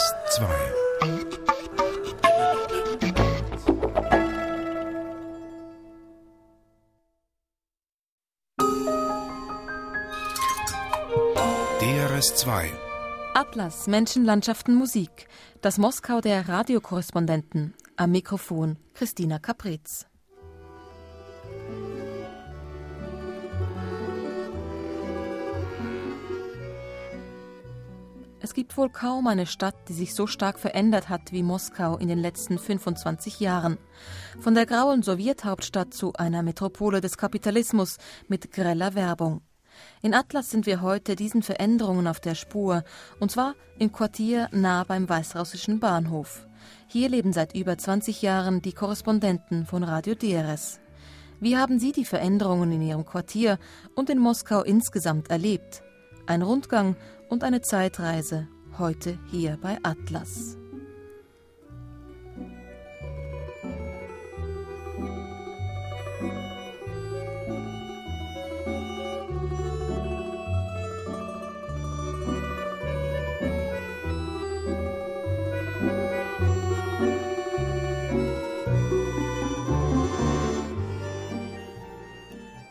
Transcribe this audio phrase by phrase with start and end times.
[0.00, 0.46] DRS2
[11.80, 12.68] DRS2
[13.34, 15.28] Atlas Menschen, Landschaften, Musik.
[15.60, 17.74] Das Moskau der Radiokorrespondenten.
[17.96, 20.09] Am Mikrofon Christina Kapretz.
[28.50, 32.08] Es gibt wohl kaum eine Stadt, die sich so stark verändert hat wie Moskau in
[32.08, 33.78] den letzten 25 Jahren.
[34.40, 39.42] Von der grauen Sowjethauptstadt zu einer Metropole des Kapitalismus mit greller Werbung.
[40.02, 42.82] In Atlas sind wir heute diesen Veränderungen auf der Spur,
[43.20, 46.48] und zwar im Quartier nah beim weißrussischen Bahnhof.
[46.88, 50.80] Hier leben seit über 20 Jahren die Korrespondenten von Radio DRS.
[51.38, 53.60] Wie haben Sie die Veränderungen in Ihrem Quartier
[53.94, 55.84] und in Moskau insgesamt erlebt?
[56.26, 56.96] Ein Rundgang
[57.30, 58.48] und eine Zeitreise
[58.78, 60.59] heute hier bei Atlas.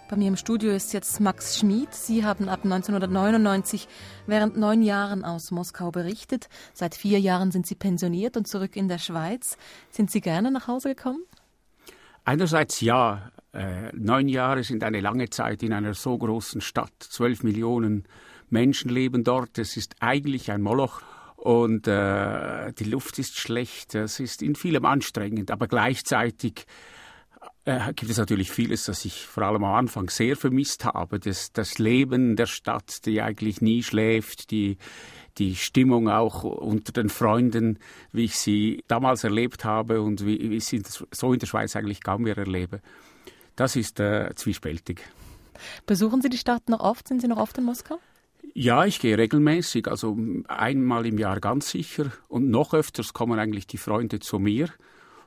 [0.09, 1.93] Bei mir im Studio ist jetzt Max Schmid.
[1.93, 3.88] Sie haben ab 1999
[4.25, 6.49] während neun Jahren aus Moskau berichtet.
[6.73, 9.55] Seit vier Jahren sind Sie pensioniert und zurück in der Schweiz.
[9.91, 11.23] Sind Sie gerne nach Hause gekommen?
[12.25, 13.31] Einerseits ja.
[13.53, 16.93] Äh, neun Jahre sind eine lange Zeit in einer so großen Stadt.
[17.02, 18.05] Zwölf Millionen
[18.49, 19.59] Menschen leben dort.
[19.59, 21.03] Es ist eigentlich ein Moloch.
[21.35, 23.93] Und äh, die Luft ist schlecht.
[23.93, 25.52] Es ist in vielem anstrengend.
[25.52, 26.65] Aber gleichzeitig
[27.69, 31.19] äh, gibt es natürlich vieles, das ich vor allem am Anfang sehr vermisst habe.
[31.19, 34.77] Das, das Leben der Stadt, die eigentlich nie schläft, die,
[35.37, 37.77] die Stimmung auch unter den Freunden,
[38.11, 40.81] wie ich sie damals erlebt habe und wie, wie ich sie
[41.11, 42.81] so in der Schweiz eigentlich kaum mehr erlebe.
[43.55, 45.02] Das ist äh, zwiespältig.
[45.85, 47.08] Besuchen Sie die Stadt noch oft?
[47.08, 47.99] Sind Sie noch oft in Moskau?
[48.53, 52.11] Ja, ich gehe regelmäßig, also einmal im Jahr ganz sicher.
[52.29, 54.69] Und noch öfters kommen eigentlich die Freunde zu mir.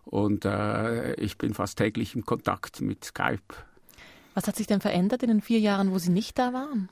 [0.05, 3.55] Und äh, ich bin fast täglich im Kontakt mit Skype.
[4.35, 6.89] Was hat sich denn verändert in den vier Jahren, wo Sie nicht da waren?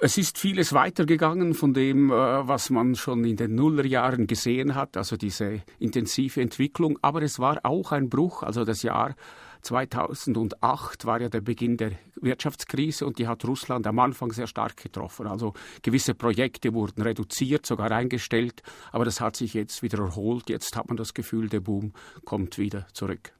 [0.00, 4.96] Es ist vieles weitergegangen von dem, äh, was man schon in den Nullerjahren gesehen hat,
[4.96, 6.98] also diese intensive Entwicklung.
[7.02, 9.16] Aber es war auch ein Bruch, also das Jahr
[9.62, 14.76] 2008 war ja der Beginn der Wirtschaftskrise und die hat Russland am Anfang sehr stark
[14.76, 15.26] getroffen.
[15.26, 20.48] Also gewisse Projekte wurden reduziert, sogar eingestellt, aber das hat sich jetzt wieder erholt.
[20.48, 21.92] Jetzt hat man das Gefühl, der Boom
[22.24, 23.32] kommt wieder zurück.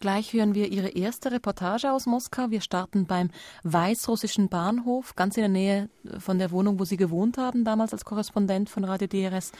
[0.00, 2.50] Gleich hören wir Ihre erste Reportage aus Moskau.
[2.50, 3.30] Wir starten beim
[3.64, 8.04] weißrussischen Bahnhof, ganz in der Nähe von der Wohnung, wo Sie gewohnt haben, damals als
[8.04, 9.50] Korrespondent von Radio DRS.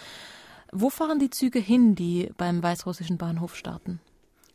[0.70, 4.00] Wo fahren die Züge hin, die beim weißrussischen Bahnhof starten?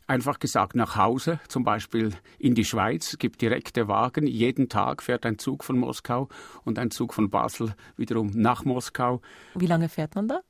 [0.06, 3.12] Einfach gesagt nach Hause, zum Beispiel in die Schweiz.
[3.12, 4.26] Es gibt direkte Wagen.
[4.26, 6.28] Jeden Tag fährt ein Zug von Moskau
[6.64, 9.20] und ein Zug von Basel wiederum nach Moskau.
[9.54, 10.40] Wie lange fährt man da?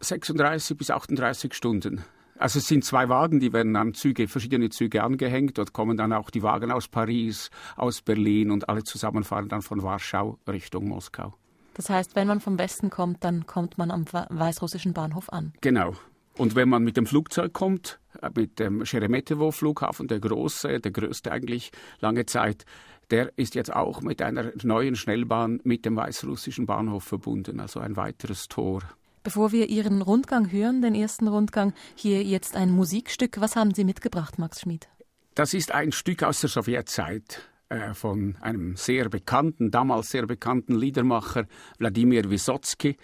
[0.00, 2.04] 36 bis 38 Stunden.
[2.38, 5.58] Also es sind zwei Wagen, die werden an Züge, verschiedene Züge angehängt.
[5.58, 9.62] Dort kommen dann auch die Wagen aus Paris, aus Berlin und alle zusammen fahren dann
[9.62, 11.34] von Warschau Richtung Moskau.
[11.74, 15.52] Das heißt, wenn man vom Westen kommt, dann kommt man am weißrussischen Bahnhof an.
[15.60, 15.94] Genau.
[16.36, 18.00] Und wenn man mit dem Flugzeug kommt,
[18.34, 22.64] mit dem Sheremetevo-Flughafen, der große, der größte eigentlich lange Zeit,
[23.10, 27.96] der ist jetzt auch mit einer neuen Schnellbahn mit dem weißrussischen Bahnhof verbunden, also ein
[27.96, 28.82] weiteres Tor.
[29.22, 33.40] Bevor wir Ihren Rundgang hören, den ersten Rundgang, hier jetzt ein Musikstück.
[33.40, 34.88] Was haben Sie mitgebracht, Max Schmid?
[35.34, 40.74] Das ist ein Stück aus der Sowjetzeit äh, von einem sehr bekannten, damals sehr bekannten
[40.74, 41.46] Liedermacher
[41.78, 42.96] Wladimir Wysotsky.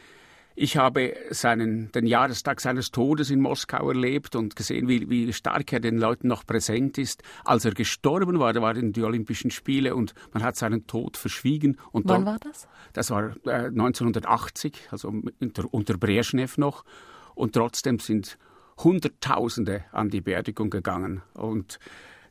[0.60, 5.72] Ich habe seinen, den Jahrestag seines Todes in Moskau erlebt und gesehen, wie, wie stark
[5.72, 7.22] er den Leuten noch präsent ist.
[7.44, 11.78] Als er gestorben war, da waren die Olympischen Spiele und man hat seinen Tod verschwiegen.
[11.92, 12.66] Und Wann war das?
[12.92, 16.84] Das war äh, 1980, also unter, unter Brezhnev noch.
[17.36, 18.36] Und trotzdem sind
[18.78, 21.22] Hunderttausende an die Beerdigung gegangen.
[21.34, 21.78] Und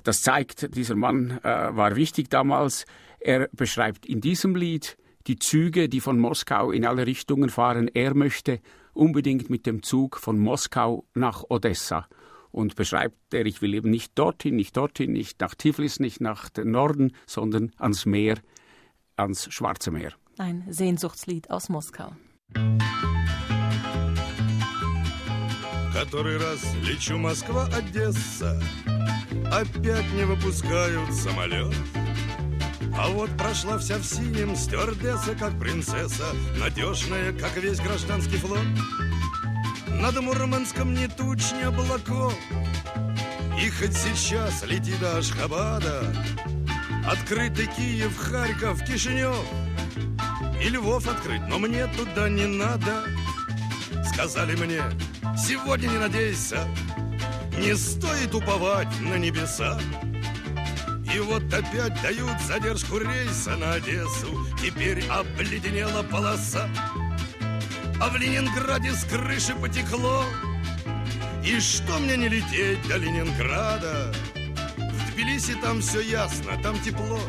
[0.03, 2.85] das zeigt, dieser Mann äh, war wichtig damals.
[3.21, 7.88] Er beschreibt in diesem Lied, die Züge, die von Moskau in alle Richtungen fahren.
[7.88, 8.60] Er möchte
[8.92, 12.06] unbedingt mit dem Zug von Moskau nach Odessa
[12.50, 16.48] und beschreibt er, ich will eben nicht dorthin, nicht dorthin, nicht nach Tiflis, nicht nach
[16.50, 18.38] dem Norden, sondern ans Meer,
[19.16, 20.12] ans Schwarze Meer.
[20.38, 22.12] Ein Sehnsuchtslied aus Moskau.
[25.92, 28.60] Который раз лечу Москва-Одесса
[29.50, 31.74] Опять не выпускают самолет
[32.95, 36.25] А вот прошла вся в синем стюардесса, как принцесса,
[36.59, 38.59] надежная, как весь гражданский флот.
[39.89, 42.33] Над Мурманском не туч, ни облаков
[43.59, 46.03] И хоть сейчас лети до Ашхабада
[47.09, 49.35] Открытый Киев, Харьков, Кишинев.
[50.63, 53.05] И Львов открыть, но мне туда не надо.
[54.05, 54.81] Сказали мне,
[55.37, 56.67] сегодня не надейся
[57.57, 59.79] Не стоит уповать на небеса
[61.13, 64.45] и вот опять дают задержку рейса на Одессу.
[64.61, 66.69] Теперь обледенела полоса.
[67.99, 70.23] А в Ленинграде с крыши потекло.
[71.43, 74.13] И что мне не лететь до Ленинграда?
[74.77, 77.19] В Тбилиси там все ясно, там тепло.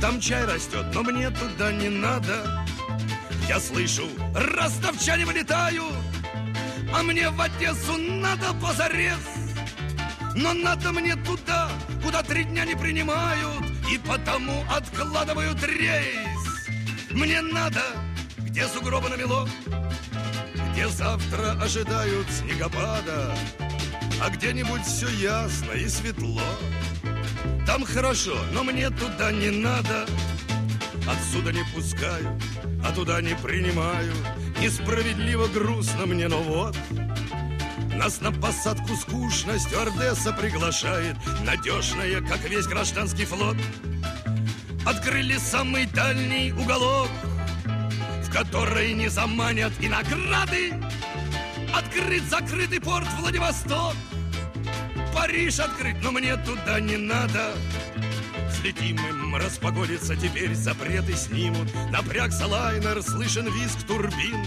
[0.00, 2.66] Там чай растет, но мне туда не надо.
[3.48, 5.94] Я слышу, ростовчане вылетают.
[6.92, 9.46] А мне в Одессу надо позарез.
[10.34, 11.70] Но надо мне туда,
[12.06, 16.68] куда три дня не принимают, и потому откладывают рейс.
[17.10, 17.82] Мне надо,
[18.38, 19.48] где сугробы намело,
[20.72, 23.34] где завтра ожидают снегопада,
[24.22, 26.40] а где-нибудь все ясно и светло.
[27.66, 30.06] Там хорошо, но мне туда не надо.
[31.08, 32.40] Отсюда не пускают,
[32.84, 34.14] а туда не принимают.
[34.60, 36.76] Несправедливо грустно мне, но вот
[37.96, 43.56] нас на посадку скучно стюардесса приглашает Надежная, как весь гражданский флот.
[44.84, 47.08] Открыли самый дальний уголок
[48.22, 50.74] В который не заманят и награды.
[51.74, 53.94] Открыт закрытый порт Владивосток.
[55.14, 57.52] Париж открыт, но мне туда не надо.
[58.50, 61.68] Взлетим им, распогодится теперь запреты снимут.
[61.90, 64.44] Напрягся лайнер, слышен визг турбин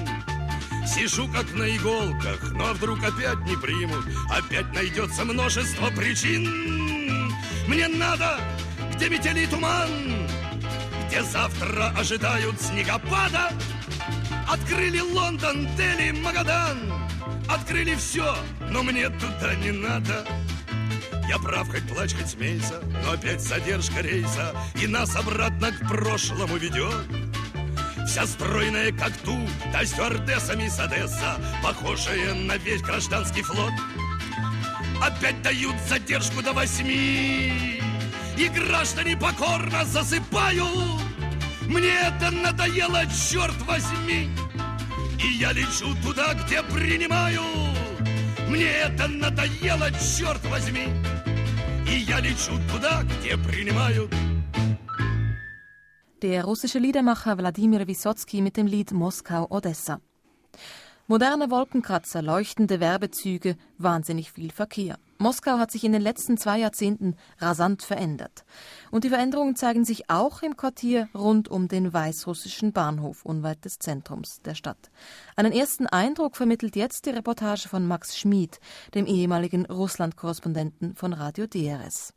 [0.94, 4.06] Сижу как на иголках, но вдруг опять не примут.
[4.32, 7.32] Опять найдется множество причин.
[7.68, 8.40] Мне надо,
[8.96, 10.28] где метели туман
[11.08, 13.52] Где завтра ожидают снегопада.
[14.48, 16.80] Открыли Лондон, Дели, Магадан.
[17.48, 18.36] Открыли все,
[18.72, 20.26] но мне туда не надо.
[21.28, 24.56] Я прав, хоть плачь, хоть смейся, но опять задержка рейса.
[24.82, 27.29] И нас обратно к прошлому ведет
[28.10, 29.38] Вся стройная, как ту,
[29.72, 33.72] та стюардесса мисс Одесса, Похожая на весь гражданский флот.
[35.00, 37.80] Опять дают задержку до восьми,
[38.36, 41.04] И граждане покорно засыпают.
[41.68, 44.32] Мне это надоело, черт возьми,
[45.24, 47.44] И я лечу туда, где принимаю.
[48.48, 50.88] Мне это надоело, черт возьми,
[51.88, 54.12] И я лечу туда, где принимают.
[56.22, 60.02] Der russische Liedermacher Wladimir Wysotsky mit dem Lied Moskau-Odessa.
[61.08, 65.00] Moderne Wolkenkratzer, leuchtende Werbezüge, wahnsinnig viel Verkehr.
[65.18, 68.46] Moskau hat sich in den letzten zwei Jahrzehnten rasant verändert.
[68.92, 73.80] Und die Veränderungen zeigen sich auch im Quartier rund um den weißrussischen Bahnhof unweit des
[73.80, 74.92] Zentrums der Stadt.
[75.36, 78.60] Einen ersten Eindruck vermittelt jetzt die Reportage von Max Schmid,
[78.94, 82.14] dem ehemaligen Russland-Korrespondenten von Radio DRS.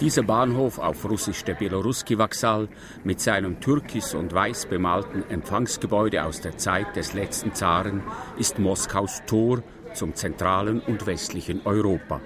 [0.00, 2.68] Dieser Bahnhof auf Russisch der Beloruski Vokzal
[3.04, 8.02] mit seinem türkis und weiß bemalten Empfangsgebäude aus der Zeit des letzten Zaren
[8.38, 9.62] ist Moskaus Tor
[9.92, 12.20] zum zentralen und westlichen Europa.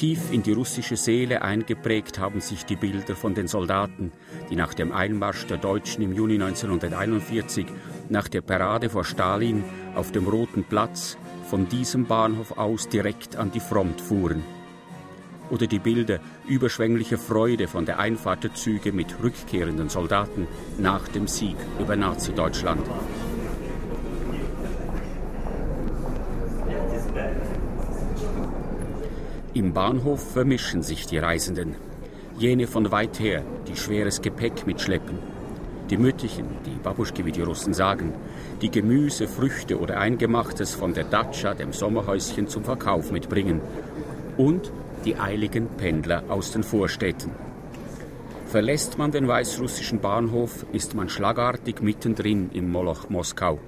[0.00, 4.12] Tief in die russische Seele eingeprägt haben sich die Bilder von den Soldaten,
[4.48, 7.66] die nach dem Einmarsch der Deutschen im Juni 1941
[8.08, 9.62] nach der Parade vor Stalin
[9.94, 11.18] auf dem Roten Platz
[11.50, 14.42] von diesem Bahnhof aus direkt an die Front fuhren.
[15.50, 21.26] Oder die Bilder überschwänglicher Freude von der Einfahrt der Züge mit rückkehrenden Soldaten nach dem
[21.26, 22.86] Sieg über Nazi-Deutschland.
[29.52, 31.74] Im Bahnhof vermischen sich die Reisenden.
[32.38, 35.18] Jene von weit her, die schweres Gepäck mitschleppen.
[35.90, 38.14] Die Mütterchen, die Babuschke, wie die Russen sagen,
[38.62, 43.60] die Gemüse, Früchte oder Eingemachtes von der Datscha, dem Sommerhäuschen, zum Verkauf mitbringen.
[44.36, 44.70] Und
[45.04, 47.32] die eiligen Pendler aus den Vorstädten.
[48.46, 53.58] Verlässt man den weißrussischen Bahnhof, ist man schlagartig mittendrin im Moloch Moskau.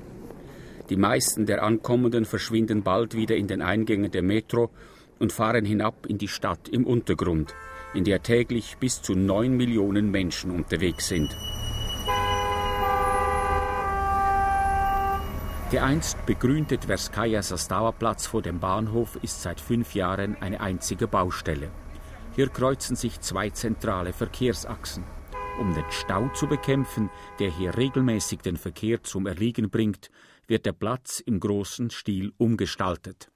[0.91, 4.71] Die meisten der Ankommenden verschwinden bald wieder in den Eingängen der Metro
[5.19, 7.54] und fahren hinab in die Stadt im Untergrund,
[7.95, 11.37] in der täglich bis zu neun Millionen Menschen unterwegs sind.
[15.73, 21.71] Der einst begrünte Tverskaya Sastawa-Platz vor dem Bahnhof ist seit fünf Jahren eine einzige Baustelle.
[22.37, 25.04] Hier kreuzen sich zwei zentrale Verkehrsachsen.
[25.59, 30.11] Um den Stau zu bekämpfen, der hier regelmäßig den Verkehr zum Erliegen bringt,
[30.47, 33.32] wird der Platz im großen Stil umgestaltet.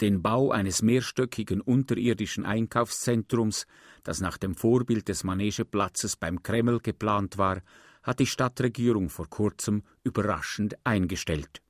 [0.00, 3.66] Den Bau eines mehrstöckigen unterirdischen Einkaufszentrums,
[4.02, 7.60] das nach dem Vorbild des Manegeplatzes beim Kreml geplant war,
[8.02, 11.60] hat die Stadtregierung vor kurzem überraschend eingestellt.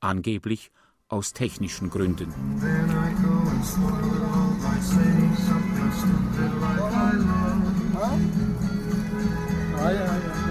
[0.00, 0.70] Angeblich
[1.08, 2.32] aus technischen Gründen.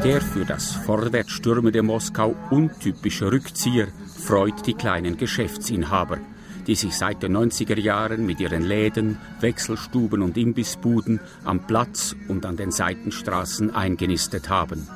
[0.03, 6.19] Der für das vorwärtsstürmende Moskau untypische Rückzieher freut die kleinen Geschäftsinhaber,
[6.67, 12.45] die sich seit den 90er Jahren mit ihren Läden, Wechselstuben und Imbissbuden am Platz und
[12.45, 14.87] an den Seitenstraßen eingenistet haben.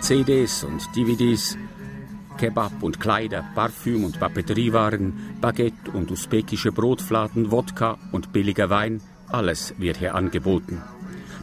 [0.00, 1.56] CDs und DVDs,
[2.38, 9.74] Kebab und Kleider, Parfüm und Papeteriewaren, Baguette und usbekische Brotfladen, Wodka und billiger Wein, alles
[9.78, 10.82] wird hier angeboten.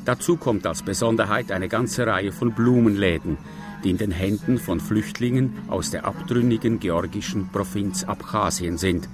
[0.05, 3.37] Dazu kommt als Besonderheit eine ganze Reihe von Blumenläden,
[3.83, 9.07] die in den Händen von Flüchtlingen aus der abtrünnigen georgischen Provinz Abchasien sind.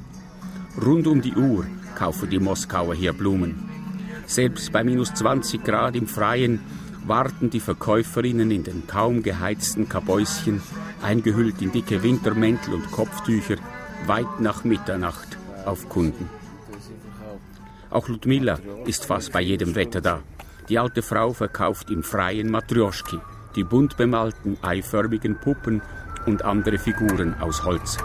[0.83, 1.65] Rund um die Uhr
[1.95, 3.69] kaufen die Moskauer hier Blumen.
[4.25, 6.61] Selbst bei minus 20 Grad im Freien
[7.05, 10.61] warten die Verkäuferinnen in den kaum geheizten Kabäuschen,
[11.01, 13.57] eingehüllt in dicke Wintermäntel und Kopftücher,
[14.05, 16.29] weit nach Mitternacht auf Kunden.
[17.89, 20.23] Auch Ludmilla ist fast bei jedem Wetter da.
[20.69, 23.19] Die alte Frau verkauft im Freien Matrioschki,
[23.55, 25.81] die bunt bemalten eiförmigen Puppen
[26.25, 27.97] und andere Figuren aus Holz.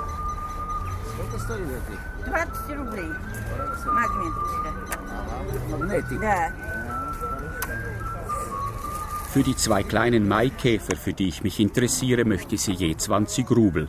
[9.31, 13.89] Für die zwei kleinen Maikäfer, für die ich mich interessiere, möchte sie je 20 Rubel.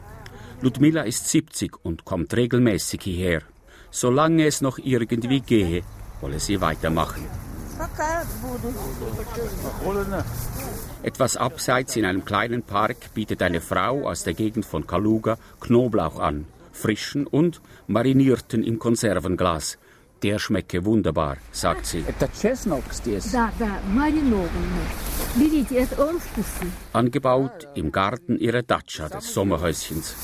[0.61, 3.41] Ludmilla ist 70 und kommt regelmäßig hierher.
[3.91, 5.83] Solange es noch irgendwie gehe,
[6.21, 7.48] wolle sie weitermachen.
[11.01, 16.19] Etwas abseits in einem kleinen Park bietet eine Frau aus der Gegend von Kaluga Knoblauch
[16.19, 19.77] an, frischen und marinierten im Konservenglas.
[20.23, 22.03] Der schmecke wunderbar, sagt sie.
[26.91, 30.15] Angebaut im Garten ihrer Datscha, des Sommerhäuschens.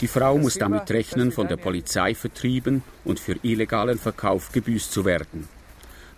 [0.00, 5.04] Die Frau muss damit rechnen, von der Polizei vertrieben und für illegalen Verkauf gebüßt zu
[5.04, 5.46] werden.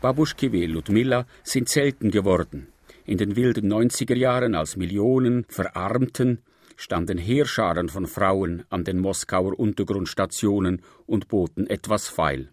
[0.00, 2.68] Babuschki wie Ludmilla sind selten geworden.
[3.04, 6.42] In den wilden 90er Jahren, als Millionen verarmten,
[6.76, 12.50] standen Heerscharen von Frauen an den Moskauer Untergrundstationen und boten etwas feil.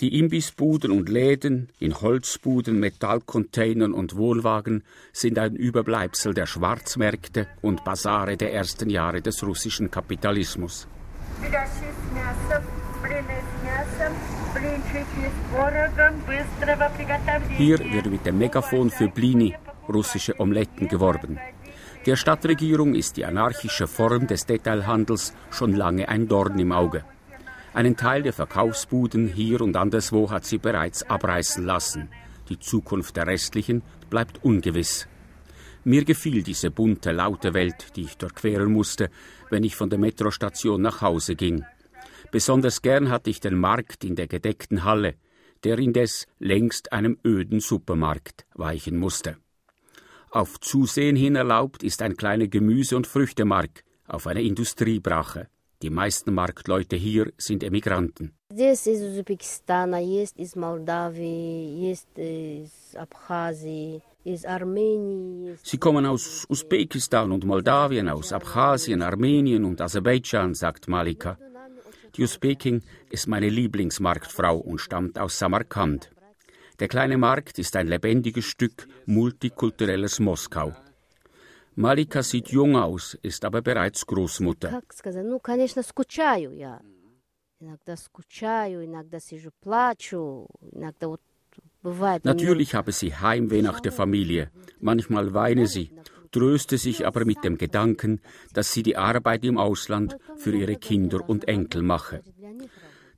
[0.00, 4.82] Die Imbissbuden und Läden in Holzbuden, Metallcontainern und Wohnwagen
[5.12, 10.88] sind ein Überbleibsel der Schwarzmärkte und Basare der ersten Jahre des russischen Kapitalismus.
[17.56, 19.54] Hier wird mit dem Megafon für Blini
[19.88, 21.38] russische Omeletten geworben.
[22.06, 27.04] Der Stadtregierung ist die anarchische Form des Detailhandels schon lange ein Dorn im Auge.
[27.74, 32.10] Einen Teil der Verkaufsbuden hier und anderswo hat sie bereits abreißen lassen.
[32.50, 35.08] Die Zukunft der restlichen bleibt ungewiss.
[35.84, 39.10] Mir gefiel diese bunte, laute Welt, die ich durchqueren musste,
[39.50, 41.64] wenn ich von der Metrostation nach Hause ging.
[42.30, 45.14] Besonders gern hatte ich den Markt in der gedeckten Halle,
[45.64, 49.38] der indes längst einem öden Supermarkt weichen musste.
[50.30, 55.48] Auf Zusehen hin erlaubt ist ein kleiner Gemüse- und Früchtemarkt auf einer Industriebrache.
[55.82, 58.32] Die meisten Marktleute hier sind Emigranten.
[58.48, 64.00] Das ist Usbekistan, jetzt ist Moldawi, jetzt ist Abchasien.
[64.24, 71.36] Sie kommen aus Usbekistan und Moldawien, aus Abchasien, Armenien und Aserbaidschan, sagt Malika.
[72.14, 76.12] Die Usbekin ist meine Lieblingsmarktfrau und stammt aus Samarkand.
[76.78, 80.72] Der kleine Markt ist ein lebendiges Stück multikulturelles Moskau.
[81.74, 84.82] Malika sieht jung aus, ist aber bereits Großmutter.
[92.24, 94.50] Natürlich habe sie Heimweh nach der Familie.
[94.80, 95.90] Manchmal weine sie,
[96.30, 98.20] tröste sich aber mit dem Gedanken,
[98.52, 102.22] dass sie die Arbeit im Ausland für ihre Kinder und Enkel mache.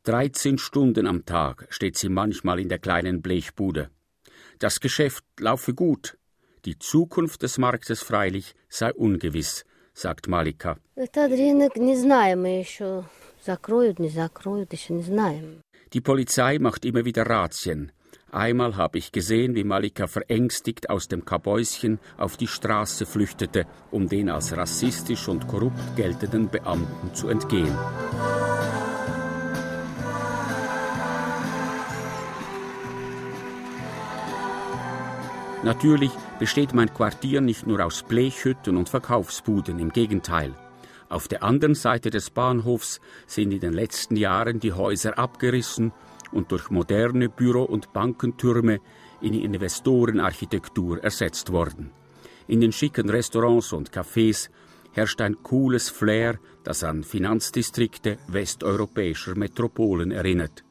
[0.04, 3.90] 13 Stunden am Tag steht sie manchmal in der kleinen Blechbude.
[4.58, 6.18] Das Geschäft laufe gut.
[6.64, 10.78] Die Zukunft des Marktes freilich sei ungewiss, sagt Malika.
[15.92, 17.92] Die Polizei macht immer wieder Razzien.
[18.30, 24.09] Einmal habe ich gesehen, wie Malika verängstigt aus dem Kabäuschen auf die Straße flüchtete, um
[24.09, 27.76] den als rassistisch und korrupt geltenden Beamten zu entgehen.
[35.64, 40.52] Natürlich besteht mein Quartier nicht nur aus Blechhütten und Verkaufsbuden, im Gegenteil.
[41.09, 45.92] Auf der anderen Seite des Bahnhofs sind in den letzten Jahren die Häuser abgerissen
[46.33, 48.80] und durch moderne Büro- und Bankentürme
[49.23, 51.92] in Investorenarchitektur ersetzt worden.
[52.47, 54.50] In den schicken Restaurants und Cafés
[54.92, 60.62] herrscht ein cooles Flair, das an Finanzdistrikte westeuropäischer Metropolen erinnert.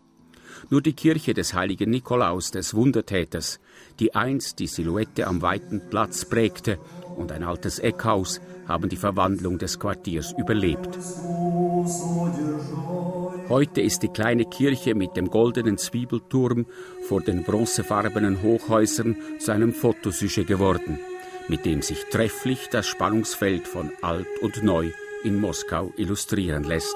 [0.70, 3.60] Nur die Kirche des heiligen Nikolaus, des Wundertäters,
[4.00, 6.80] die einst die Silhouette am weiten Platz prägte,
[7.16, 10.98] und ein altes Eckhaus haben die Verwandlung des Quartiers überlebt.
[13.50, 16.66] Heute ist die kleine Kirche mit dem goldenen Zwiebelturm
[17.08, 21.00] vor den bronzefarbenen Hochhäusern zu einem Fotosujet geworden,
[21.48, 24.92] mit dem sich trefflich das Spannungsfeld von alt und neu
[25.24, 26.96] in Moskau illustrieren lässt.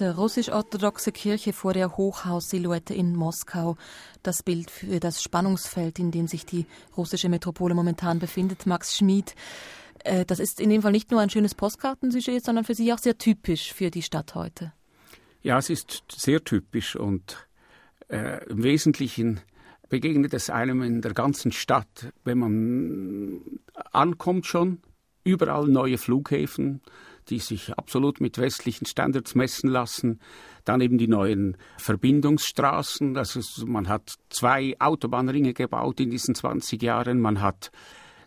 [0.00, 3.76] Alte russisch-orthodoxe Kirche vor der Hochhaussilhouette in Moskau.
[4.22, 8.64] Das Bild für das Spannungsfeld, in dem sich die russische Metropole momentan befindet.
[8.66, 9.34] Max Schmid,
[10.04, 12.98] äh, das ist in dem Fall nicht nur ein schönes Postkartensujet, sondern für Sie auch
[12.98, 14.72] sehr typisch für die Stadt heute.
[15.42, 17.48] Ja, es ist sehr typisch und
[18.08, 19.40] äh, im Wesentlichen
[19.88, 23.40] begegnet es einem in der ganzen Stadt, wenn man
[23.90, 24.80] ankommt schon,
[25.24, 26.82] überall neue Flughäfen,
[27.30, 30.20] die sich absolut mit westlichen Standards messen lassen.
[30.64, 33.16] Dann eben die neuen Verbindungsstraßen.
[33.16, 37.20] Also man hat zwei Autobahnringe gebaut in diesen 20 Jahren.
[37.20, 37.70] Man hat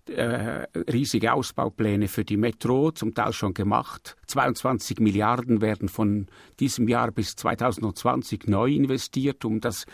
[0.09, 4.17] äh, riesige Ausbaupläne für die Metro, zum Teil schon gemacht.
[4.27, 6.27] 22 Milliarden werden von
[6.59, 9.85] diesem Jahr bis 2020 neu investiert, um das,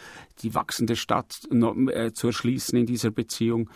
[0.42, 3.70] die wachsende Stadt äh, zu erschließen in dieser Beziehung.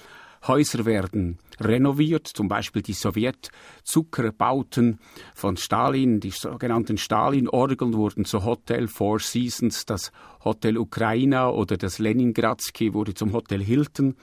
[0.47, 4.99] Häuser werden renoviert, zum Beispiel die Sowjetzuckerbauten
[5.35, 10.11] von Stalin, die sogenannten Stalin-Orgeln wurden zu Hotel Four Seasons, das
[10.43, 14.15] Hotel Ukraina oder das Leningradsky wurde zum Hotel Hilton.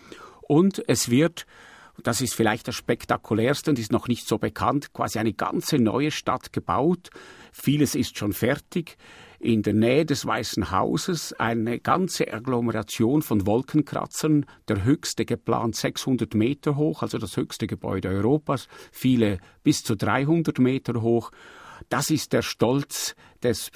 [0.42, 1.46] Und es wird
[2.02, 6.12] das ist vielleicht das spektakulärste und ist noch nicht so bekannt, quasi eine ganze neue
[6.12, 7.10] Stadt gebaut.
[7.52, 8.96] Vieles ist schon fertig
[9.38, 16.34] in der Nähe des Weißen Hauses eine ganze Agglomeration von Wolkenkratzern, der höchste geplant 600
[16.34, 21.30] Meter hoch, also das höchste Gebäude Europas, viele bis zu 300 Meter hoch.
[21.88, 23.70] Das ist der Stolz des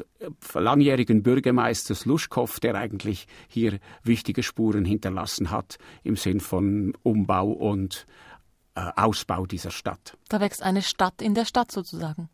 [0.55, 8.07] langjährigen Bürgermeisters Luschkow, der eigentlich hier wichtige Spuren hinterlassen hat im Sinn von Umbau und
[8.75, 10.17] äh, Ausbau dieser Stadt.
[10.29, 12.29] Da wächst eine Stadt in der Stadt sozusagen.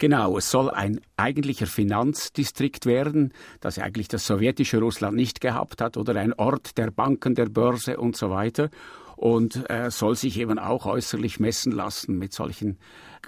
[0.00, 5.98] Genau, es soll ein eigentlicher Finanzdistrikt werden, das eigentlich das sowjetische Russland nicht gehabt hat,
[5.98, 8.70] oder ein Ort der Banken, der Börse und so weiter.
[9.16, 12.78] Und äh, soll sich eben auch äußerlich messen lassen mit solchen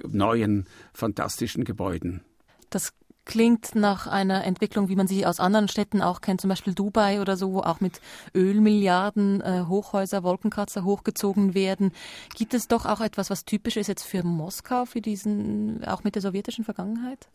[0.08, 2.22] neuen, fantastischen Gebäuden.
[2.70, 6.74] Das klingt nach einer Entwicklung, wie man sie aus anderen Städten auch kennt, zum Beispiel
[6.74, 8.00] Dubai oder so, wo auch mit
[8.35, 11.92] Ölmilliarden äh, Hochhäuser, Wolkenkratzer hochgezogen werden.
[12.37, 16.14] Gibt es doch auch etwas, was typisch ist jetzt für Moskau, für diesen, auch mit
[16.14, 17.28] der sowjetischen Vergangenheit?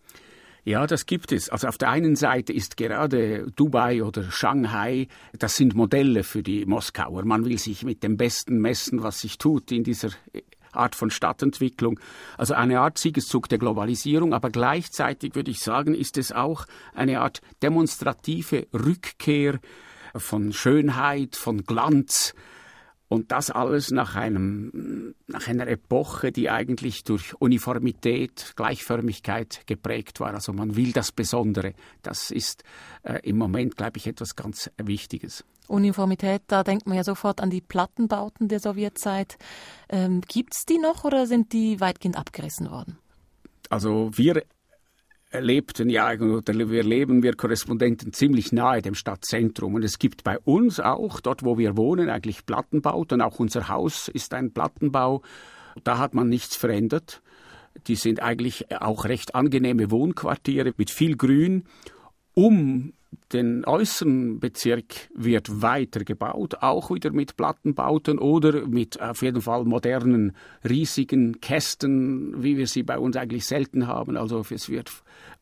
[0.68, 1.48] Ja, das gibt es.
[1.48, 5.08] Also auf der einen Seite ist gerade Dubai oder Shanghai,
[5.40, 7.24] das sind Modelle für die Moskauer.
[7.24, 10.10] Man will sich mit dem Besten messen, was sich tut in dieser
[10.78, 12.00] Art von Stadtentwicklung.
[12.38, 17.22] Also eine Art Siegeszug der Globalisierung, aber gleichzeitig würde ich sagen, ist es auch eine
[17.22, 19.60] Art demonstrative Rückkehr
[20.16, 22.34] von Schönheit, von Glanz,
[23.10, 30.34] und das alles nach, einem, nach einer Epoche, die eigentlich durch Uniformität, Gleichförmigkeit geprägt war.
[30.34, 31.74] Also man will das Besondere.
[32.02, 32.64] Das ist
[33.04, 35.46] äh, im Moment, glaube ich, etwas ganz Wichtiges.
[35.68, 39.38] Uniformität, da denkt man ja sofort an die Plattenbauten der Sowjetzeit.
[39.90, 42.98] Ähm, Gibt es die noch oder sind die weitgehend abgerissen worden?
[43.70, 44.44] Also wir
[45.34, 50.40] lebten ja oder wir leben wir Korrespondenten ziemlich nahe dem Stadtzentrum und es gibt bei
[50.40, 55.22] uns auch dort wo wir wohnen eigentlich Plattenbauten auch unser Haus ist ein Plattenbau
[55.84, 57.22] da hat man nichts verändert
[57.88, 61.66] die sind eigentlich auch recht angenehme Wohnquartiere mit viel Grün
[62.34, 62.94] um
[63.34, 69.66] den äußeren Bezirk wird weiter gebaut, auch wieder mit Plattenbauten oder mit auf jeden Fall
[69.66, 70.36] modernen,
[70.68, 74.16] riesigen Kästen, wie wir sie bei uns eigentlich selten haben.
[74.16, 74.92] Also es wird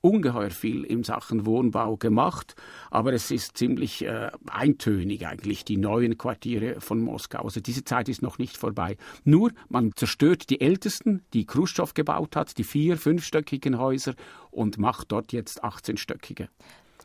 [0.01, 2.55] ungeheuer viel in Sachen Wohnbau gemacht,
[2.89, 7.43] aber es ist ziemlich äh, eintönig eigentlich, die neuen Quartiere von Moskau.
[7.43, 8.97] Also diese Zeit ist noch nicht vorbei.
[9.23, 14.15] Nur man zerstört die ältesten, die Khrushchev gebaut hat, die vier, fünfstöckigen Häuser
[14.49, 16.47] und macht dort jetzt 18-stöckige.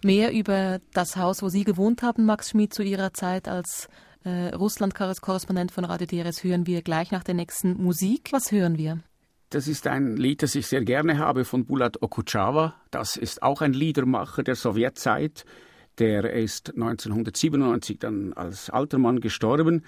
[0.02, 3.88] Mehr über das Haus, wo Sie gewohnt haben, Max Schmid, zu Ihrer Zeit als
[4.24, 8.32] äh, Russland-Korrespondent von Radio DRS, hören wir gleich nach der nächsten Musik.
[8.32, 9.00] Was hören wir?
[9.50, 12.74] Das ist ein Lied, das ich sehr gerne habe von Bulat Okuchawa.
[12.90, 15.44] Das ist auch ein Liedermacher der Sowjetzeit.
[15.98, 19.84] Der ist 1997 dann als alter Mann gestorben.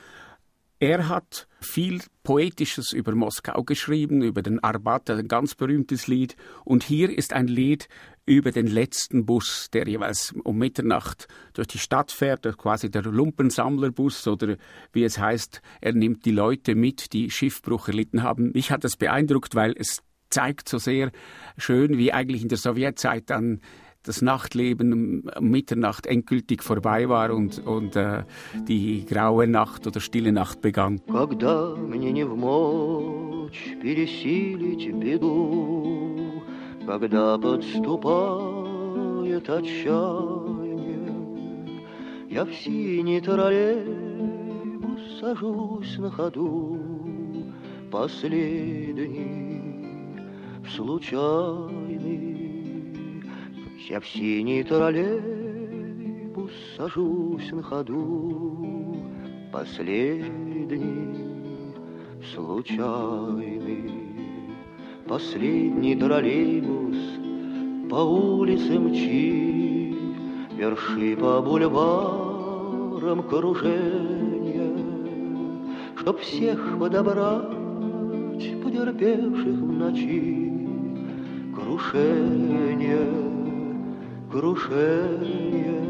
[0.83, 6.35] Er hat viel Poetisches über Moskau geschrieben, über den Arbat, ein ganz berühmtes Lied.
[6.64, 7.88] Und hier ist ein Lied
[8.27, 14.27] über den letzten Bus, der jeweils um Mitternacht durch die Stadt fährt, quasi der Lumpensammlerbus
[14.27, 14.57] oder
[14.92, 18.51] wie es heißt, er nimmt die Leute mit, die Schiffbruch erlitten haben.
[18.51, 21.12] Mich hat das beeindruckt, weil es zeigt so sehr
[21.59, 23.61] schön, wie eigentlich in der Sowjetzeit dann
[24.08, 28.24] das Nachtleben um Mitternacht endgültig vorbei war und, und äh,
[28.68, 31.02] die graue Nacht oder stille Nacht begann.
[31.08, 36.42] Когда мне не в мочь пересилить беду,
[36.86, 41.12] когда подступает отчаяние,
[42.30, 46.80] я в синий троллейбус сажусь на ходу,
[47.92, 49.74] последний,
[50.74, 52.31] случайный
[53.88, 58.97] я в синий троллейбус сажусь на ходу,
[59.53, 61.14] Последний,
[62.33, 63.90] случайный,
[65.07, 66.97] Последний троллейбус
[67.90, 69.97] по улице мчи,
[70.57, 74.77] Верши по бульварам кружения,
[75.97, 80.53] Чтоб всех подобрать, потерпевших в ночи,
[81.55, 83.32] Крушение
[84.33, 85.85] крушение,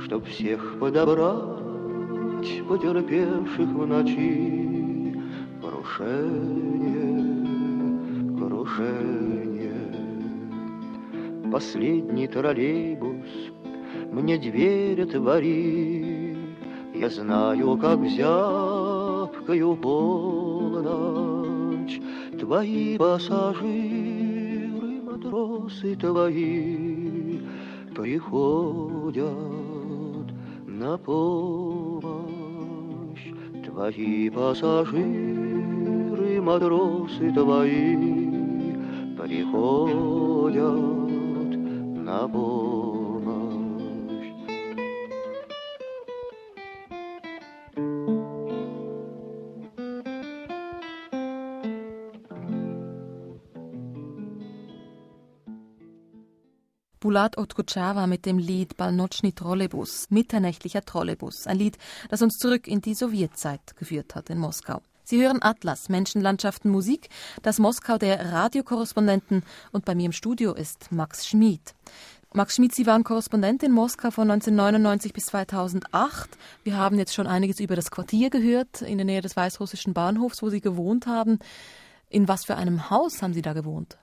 [0.00, 5.14] Чтоб всех подобрать, потерпевших в ночи,
[5.60, 7.46] Крушение,
[8.38, 9.92] крушение.
[11.52, 13.26] Последний троллейбус
[14.12, 16.36] мне дверь отвори,
[16.94, 22.00] Я знаю, как зябкою полночь
[22.40, 26.87] Твои пассажиры, матросы твои,
[27.98, 29.34] приходят
[30.66, 32.14] на помощь
[33.66, 37.96] Твои пассажиры, матросы твои
[39.16, 40.78] приходят
[42.06, 42.87] на помощь.
[57.18, 61.76] Bulat Otkuchawa mit dem Lied Balnotschny Trolleybus, mitternächtlicher Trolleybus, ein Lied,
[62.10, 64.82] das uns zurück in die Sowjetzeit geführt hat in Moskau.
[65.02, 67.08] Sie hören Atlas, Menschenlandschaften, Musik,
[67.42, 71.74] das Moskau der Radiokorrespondenten und bei mir im Studio ist Max Schmid.
[72.34, 76.30] Max Schmid, Sie waren Korrespondent in Moskau von 1999 bis 2008.
[76.62, 80.40] Wir haben jetzt schon einiges über das Quartier gehört, in der Nähe des weißrussischen Bahnhofs,
[80.40, 81.40] wo Sie gewohnt haben.
[82.10, 83.98] In was für einem Haus haben Sie da gewohnt?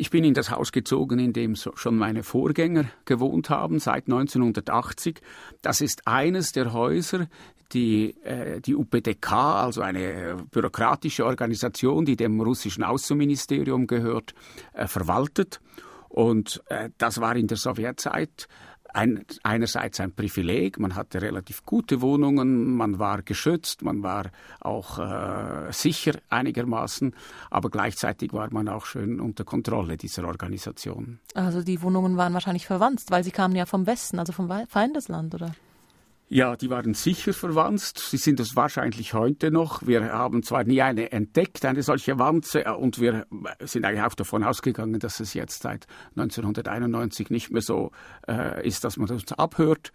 [0.00, 5.20] Ich bin in das Haus gezogen, in dem schon meine Vorgänger gewohnt haben, seit 1980.
[5.60, 7.26] Das ist eines der Häuser,
[7.72, 14.34] die äh, die UPDK, also eine äh, bürokratische Organisation, die dem russischen Außenministerium gehört,
[14.72, 15.60] äh, verwaltet.
[16.08, 16.62] Und
[16.96, 18.48] das war in der Sowjetzeit
[18.94, 24.98] ein, einerseits ein Privileg, man hatte relativ gute Wohnungen, man war geschützt, man war auch
[24.98, 27.14] äh, sicher einigermaßen,
[27.50, 31.20] aber gleichzeitig war man auch schön unter Kontrolle dieser Organisation.
[31.34, 35.34] Also die Wohnungen waren wahrscheinlich verwandt, weil sie kamen ja vom Westen, also vom Feindesland,
[35.34, 35.52] oder?
[36.30, 37.80] Ja, die waren sicher verwandt.
[37.80, 39.86] Sie sind es wahrscheinlich heute noch.
[39.86, 43.26] Wir haben zwar nie eine entdeckt, eine solche Wanze, äh, und wir
[43.60, 45.86] sind eigentlich auch davon ausgegangen, dass es jetzt seit
[46.16, 47.92] 1991 nicht mehr so
[48.28, 49.90] äh, ist, dass man uns abhört.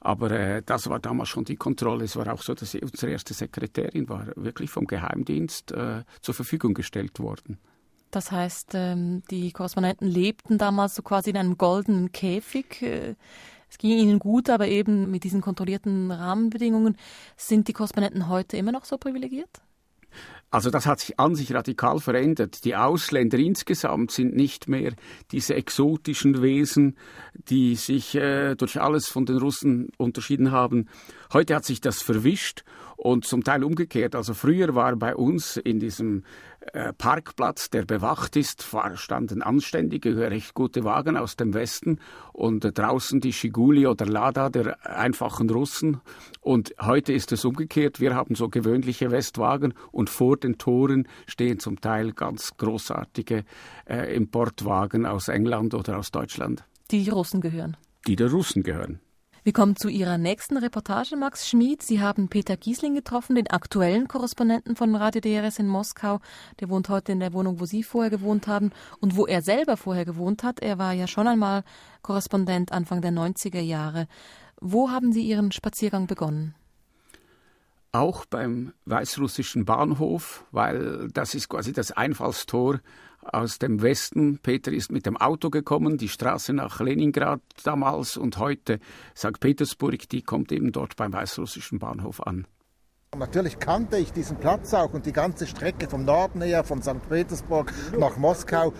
[0.00, 2.04] Aber äh, das war damals schon die Kontrolle.
[2.04, 6.74] Es war auch so, dass unsere erste Sekretärin war wirklich vom Geheimdienst äh, zur Verfügung
[6.74, 7.56] gestellt worden.
[8.10, 12.82] Das heißt, ähm, die Korrespondenten lebten damals so quasi in einem goldenen Käfig.
[13.70, 16.96] Es ging ihnen gut, aber eben mit diesen kontrollierten Rahmenbedingungen.
[17.36, 19.60] Sind die Korrespondenten heute immer noch so privilegiert?
[20.50, 22.64] Also das hat sich an sich radikal verändert.
[22.64, 24.94] Die Ausländer insgesamt sind nicht mehr
[25.30, 26.96] diese exotischen Wesen,
[27.34, 30.88] die sich äh, durch alles von den Russen unterschieden haben.
[31.34, 32.64] Heute hat sich das verwischt
[32.96, 34.14] und zum Teil umgekehrt.
[34.16, 36.24] Also früher war bei uns in diesem
[36.98, 42.00] Parkplatz, der bewacht ist, standen anständige, recht gute Wagen aus dem Westen
[42.32, 46.00] und äh, draußen die Schiguli oder Lada der einfachen Russen.
[46.40, 48.00] Und heute ist es umgekehrt.
[48.00, 53.44] Wir haben so gewöhnliche Westwagen und vor den Toren stehen zum Teil ganz großartige
[53.88, 56.64] äh, Importwagen aus England oder aus Deutschland.
[56.90, 57.76] Die Russen gehören.
[58.06, 59.00] Die der Russen gehören.
[59.44, 61.82] Wir kommen zu Ihrer nächsten Reportage, Max Schmid.
[61.82, 66.18] Sie haben Peter Giesling getroffen, den aktuellen Korrespondenten von Radio DRS in Moskau.
[66.58, 69.76] Der wohnt heute in der Wohnung, wo Sie vorher gewohnt haben und wo er selber
[69.76, 70.60] vorher gewohnt hat.
[70.60, 71.62] Er war ja schon einmal
[72.02, 74.08] Korrespondent Anfang der 90er Jahre.
[74.60, 76.56] Wo haben Sie Ihren Spaziergang begonnen?
[77.92, 82.80] Auch beim weißrussischen Bahnhof, weil das ist quasi das Einfallstor
[83.22, 84.38] aus dem Westen.
[84.38, 88.80] Peter ist mit dem Auto gekommen, die Straße nach Leningrad damals und heute
[89.16, 89.40] St.
[89.40, 92.46] Petersburg, die kommt eben dort beim weißrussischen Bahnhof an.
[93.16, 97.08] Natürlich kannte ich diesen Platz auch und die ganze Strecke vom Norden her, von St.
[97.08, 98.74] Petersburg nach Moskau.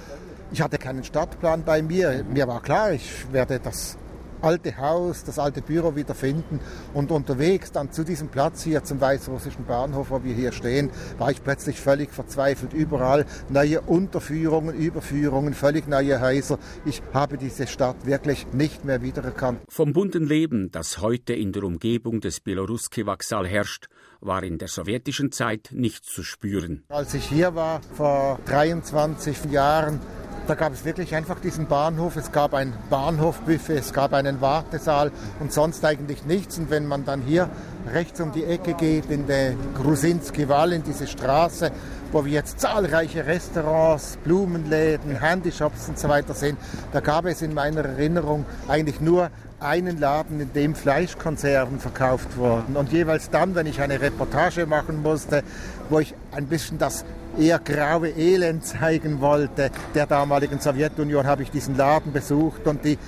[0.50, 2.24] Ich hatte keinen Stadtplan bei mir.
[2.24, 3.98] Mir war klar, ich werde das
[4.42, 6.60] alte Haus, das alte Büro wieder finden.
[6.94, 11.30] Und unterwegs dann zu diesem Platz hier zum weißrussischen Bahnhof, wo wir hier stehen, war
[11.30, 12.72] ich plötzlich völlig verzweifelt.
[12.72, 16.58] Überall neue Unterführungen, Überführungen, völlig neue Häuser.
[16.84, 19.60] Ich habe diese Stadt wirklich nicht mehr wiedererkannt.
[19.68, 23.88] Vom bunten Leben, das heute in der Umgebung des Beloruski-Wachsal herrscht,
[24.20, 26.82] war in der sowjetischen Zeit nicht zu spüren.
[26.88, 30.00] Als ich hier war, vor 23 Jahren,
[30.48, 32.16] da gab es wirklich einfach diesen Bahnhof.
[32.16, 36.58] Es gab ein Bahnhofbuffet, es gab einen Wartesaal und sonst eigentlich nichts.
[36.58, 37.50] Und wenn man dann hier
[37.92, 41.70] rechts um die Ecke geht in den Grusinski Wall, in diese Straße,
[42.12, 46.56] wo wir jetzt zahlreiche Restaurants, Blumenläden, Handyshops und so weiter sehen,
[46.92, 49.30] da gab es in meiner Erinnerung eigentlich nur
[49.60, 52.76] einen Laden, in dem Fleischkonserven verkauft wurden.
[52.76, 55.42] Und jeweils dann, wenn ich eine Reportage machen musste,
[55.90, 57.04] wo ich ein bisschen das
[57.38, 62.98] eher graue Elend zeigen wollte der damaligen Sowjetunion, habe ich diesen Laden besucht und die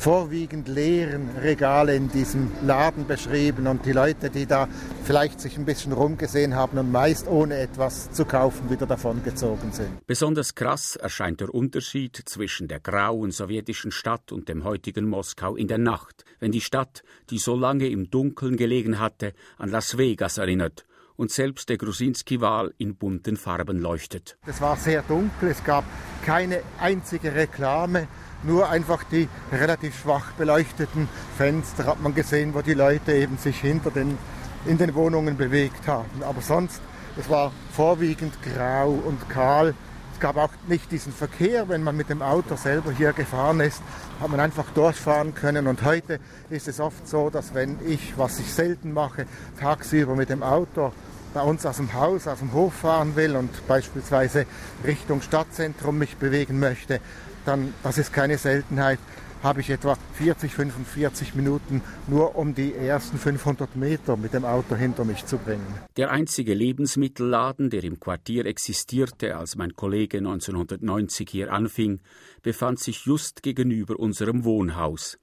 [0.00, 4.66] vorwiegend leeren Regale in diesem Laden beschrieben und die Leute, die da
[5.04, 10.06] vielleicht sich ein bisschen rumgesehen haben und meist ohne etwas zu kaufen wieder davongezogen sind.
[10.06, 15.68] Besonders krass erscheint der Unterschied zwischen der grauen sowjetischen Stadt und dem heutigen Moskau in
[15.68, 20.38] der Nacht, wenn die Stadt, die so lange im Dunkeln gelegen hatte, an Las Vegas
[20.38, 20.86] erinnert
[21.20, 24.38] und selbst der Grusinski-Wal in bunten Farben leuchtet.
[24.46, 25.84] Es war sehr dunkel, es gab
[26.24, 28.08] keine einzige Reklame,
[28.42, 33.60] nur einfach die relativ schwach beleuchteten Fenster hat man gesehen, wo die Leute eben sich
[33.60, 34.16] hinter den,
[34.64, 36.22] in den Wohnungen bewegt haben.
[36.22, 36.80] Aber sonst,
[37.18, 39.74] es war vorwiegend grau und kahl.
[40.14, 43.82] Es gab auch nicht diesen Verkehr, wenn man mit dem Auto selber hier gefahren ist,
[44.20, 45.66] hat man einfach durchfahren können.
[45.66, 49.26] Und heute ist es oft so, dass wenn ich, was ich selten mache,
[49.58, 50.92] tagsüber mit dem Auto
[51.32, 54.46] bei uns aus dem Haus, aus dem Hof fahren will und beispielsweise
[54.84, 57.00] Richtung Stadtzentrum mich bewegen möchte,
[57.44, 58.98] dann, das ist keine Seltenheit,
[59.42, 64.74] habe ich etwa 40, 45 Minuten nur um die ersten 500 Meter mit dem Auto
[64.74, 65.66] hinter mich zu bringen.
[65.96, 72.00] Der einzige Lebensmittelladen, der im Quartier existierte, als mein Kollege 1990 hier anfing,
[72.42, 75.18] befand sich just gegenüber unserem Wohnhaus.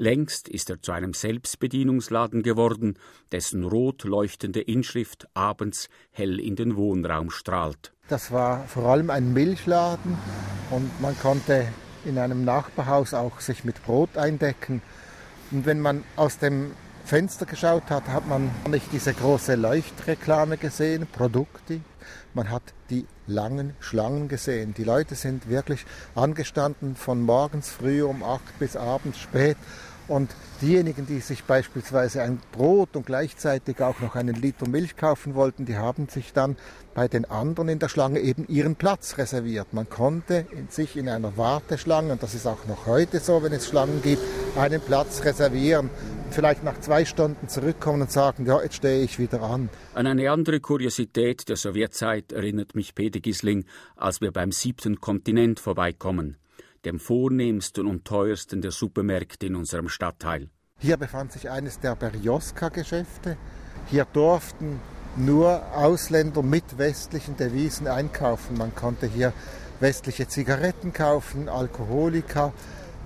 [0.00, 2.94] Längst ist er zu einem Selbstbedienungsladen geworden,
[3.32, 7.92] dessen rot leuchtende Inschrift abends hell in den Wohnraum strahlt.
[8.08, 10.16] Das war vor allem ein Milchladen
[10.70, 11.68] und man konnte
[12.06, 14.80] in einem Nachbarhaus auch sich mit Brot eindecken.
[15.50, 16.70] Und wenn man aus dem
[17.04, 21.82] Fenster geschaut hat, hat man nicht diese große Leuchtreklame gesehen, Produkte.
[22.32, 24.72] Man hat die langen Schlangen gesehen.
[24.72, 25.84] Die Leute sind wirklich
[26.14, 29.58] angestanden von morgens früh um acht bis abends spät
[30.10, 35.34] und diejenigen, die sich beispielsweise ein Brot und gleichzeitig auch noch einen Liter Milch kaufen
[35.34, 36.56] wollten, die haben sich dann
[36.94, 39.72] bei den anderen in der Schlange eben ihren Platz reserviert.
[39.72, 43.52] Man konnte in sich in einer Warteschlange, und das ist auch noch heute so, wenn
[43.52, 44.22] es Schlangen gibt,
[44.56, 45.90] einen Platz reservieren.
[46.30, 49.68] Vielleicht nach zwei Stunden zurückkommen und sagen, ja, jetzt stehe ich wieder an.
[49.94, 53.64] An eine andere Kuriosität der Sowjetzeit erinnert mich Peter Gisling,
[53.96, 56.39] als wir beim siebten Kontinent vorbeikommen
[56.84, 60.48] dem vornehmsten und teuersten der Supermärkte in unserem Stadtteil.
[60.78, 63.36] Hier befand sich eines der Berjoska-Geschäfte.
[63.86, 64.80] Hier durften
[65.16, 68.56] nur Ausländer mit westlichen Devisen einkaufen.
[68.56, 69.32] Man konnte hier
[69.80, 72.52] westliche Zigaretten kaufen, Alkoholika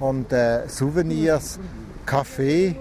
[0.00, 1.58] und äh, Souvenirs,
[2.06, 2.76] Kaffee,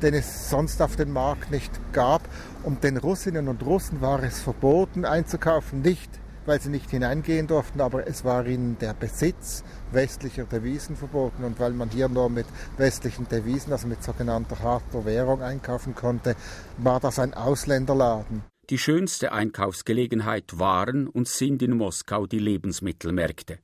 [0.00, 2.22] den es sonst auf dem Markt nicht gab.
[2.62, 6.10] Und den Russinnen und Russen war es verboten einzukaufen, nicht
[6.46, 11.60] weil sie nicht hineingehen durften, aber es war ihnen der Besitz westlicher Devisen verboten und
[11.60, 16.36] weil man hier nur mit westlichen Devisen, also mit sogenannter harter Währung einkaufen konnte,
[16.78, 18.42] war das ein Ausländerladen.
[18.70, 23.58] Die schönste Einkaufsgelegenheit waren und sind in Moskau die Lebensmittelmärkte.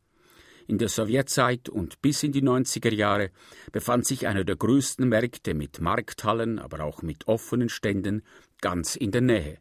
[0.67, 3.31] In der Sowjetzeit und bis in die 90er Jahre
[3.73, 8.23] befand sich einer der größten Märkte mit Markthallen, aber auch mit offenen Ständen
[8.61, 9.59] ganz in der Nähe,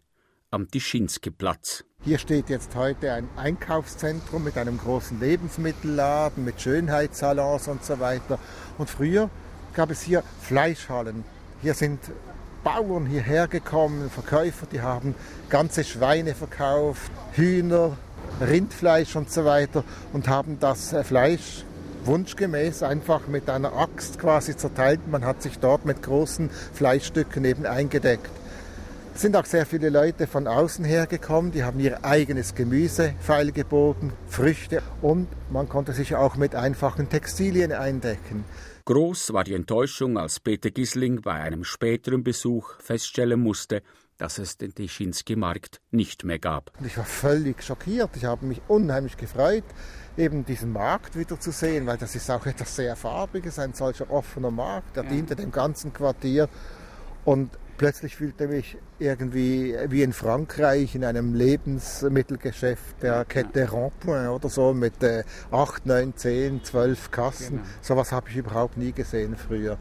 [0.52, 1.84] am Tischinski-Platz.
[2.04, 8.40] Hier steht jetzt heute ein Einkaufszentrum mit einem großen Lebensmittelladen, mit Schönheitssalons und so weiter.
[8.78, 9.30] Und früher
[9.74, 11.24] gab es hier Fleischhallen.
[11.62, 12.00] Hier sind
[12.64, 15.16] Bauern hierher gekommen, Verkäufer, die haben
[15.50, 17.98] ganze Schweine verkauft, Hühner,
[18.42, 19.84] Rindfleisch und so weiter
[20.14, 21.64] und haben das äh, Fleisch
[22.04, 25.08] wunschgemäß einfach mit einer Axt quasi zerteilt.
[25.08, 28.30] Man hat sich dort mit großen Fleischstücken eben eingedeckt.
[29.17, 34.13] Es sind auch sehr viele Leute von außen hergekommen, die haben ihr eigenes Gemüse feilgeboten,
[34.27, 38.45] Früchte und man konnte sich auch mit einfachen Textilien eindecken.
[38.86, 43.82] Groß war die Enttäuschung, als Peter Gisling bei einem späteren Besuch feststellen musste,
[44.19, 46.71] dass es den Tischinski-Markt nicht mehr gab.
[46.86, 48.12] Ich war völlig schockiert.
[48.17, 49.65] Ich habe mich unheimlich gefreut,
[50.15, 54.12] eben diesen Markt wieder zu sehen, weil das ist auch etwas sehr Farbiges, ein solcher
[54.12, 55.10] offener Markt, der ja.
[55.10, 56.49] diente dem ganzen Quartier.
[57.25, 64.30] Und plötzlich fühlte ich mich irgendwie wie in Frankreich in einem Lebensmittelgeschäft der Kette Rondpoint
[64.30, 67.58] oder so mit äh, 8, 9, 10, 12 Kassen.
[67.58, 67.70] Genau.
[67.82, 69.78] Sowas habe ich überhaupt nie gesehen früher.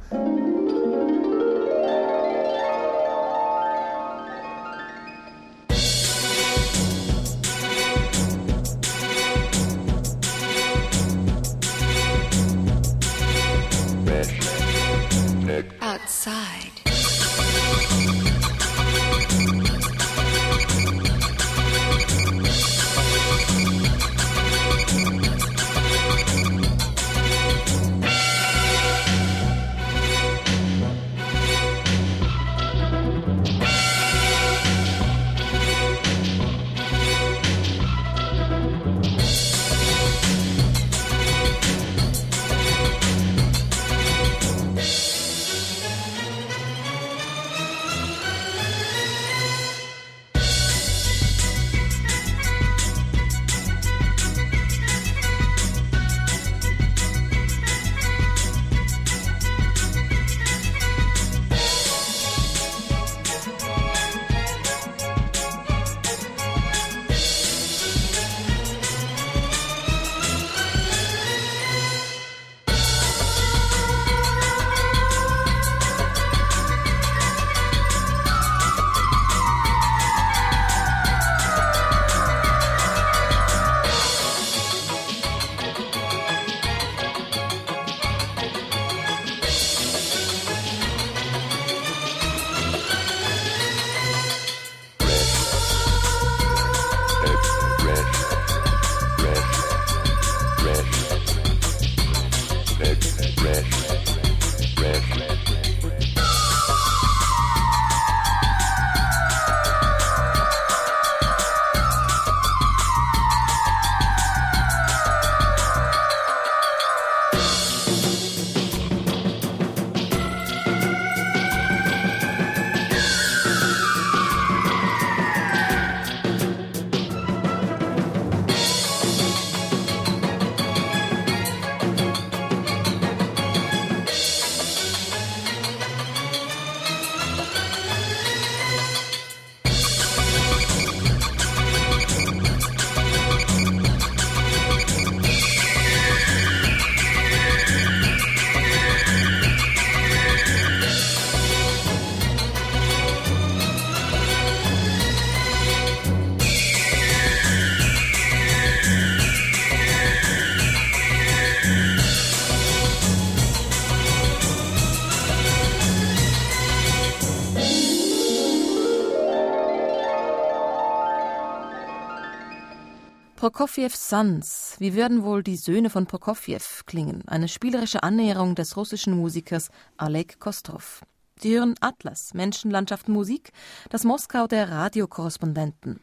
[173.76, 177.22] Prokofjews Sons, wie würden wohl die Söhne von Prokofjew klingen?
[177.28, 181.02] Eine spielerische Annäherung des russischen Musikers Oleg Kostrov.
[181.38, 183.52] Sie hören Atlas, Menschenlandschaft Musik,
[183.90, 186.00] das Moskau der Radiokorrespondenten.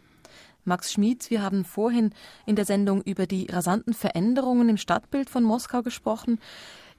[0.66, 2.14] Max Schmid, wir haben vorhin
[2.46, 6.40] in der Sendung über die rasanten Veränderungen im Stadtbild von Moskau gesprochen.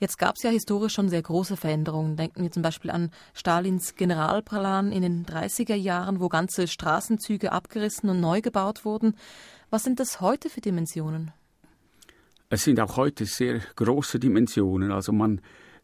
[0.01, 2.17] Jetzt gab es ja historisch schon sehr große Veränderungen.
[2.17, 8.11] Denken wir zum Beispiel an Stalins Generalplan in den 30er Jahren, wo ganze Straßenzüge abgerissen
[8.11, 9.15] und neu gebaut wurden.
[9.75, 11.33] Was sind das heute für Dimensionen?
[12.49, 14.93] Es sind auch heute sehr große Dimensionen.
[14.93, 15.41] Also man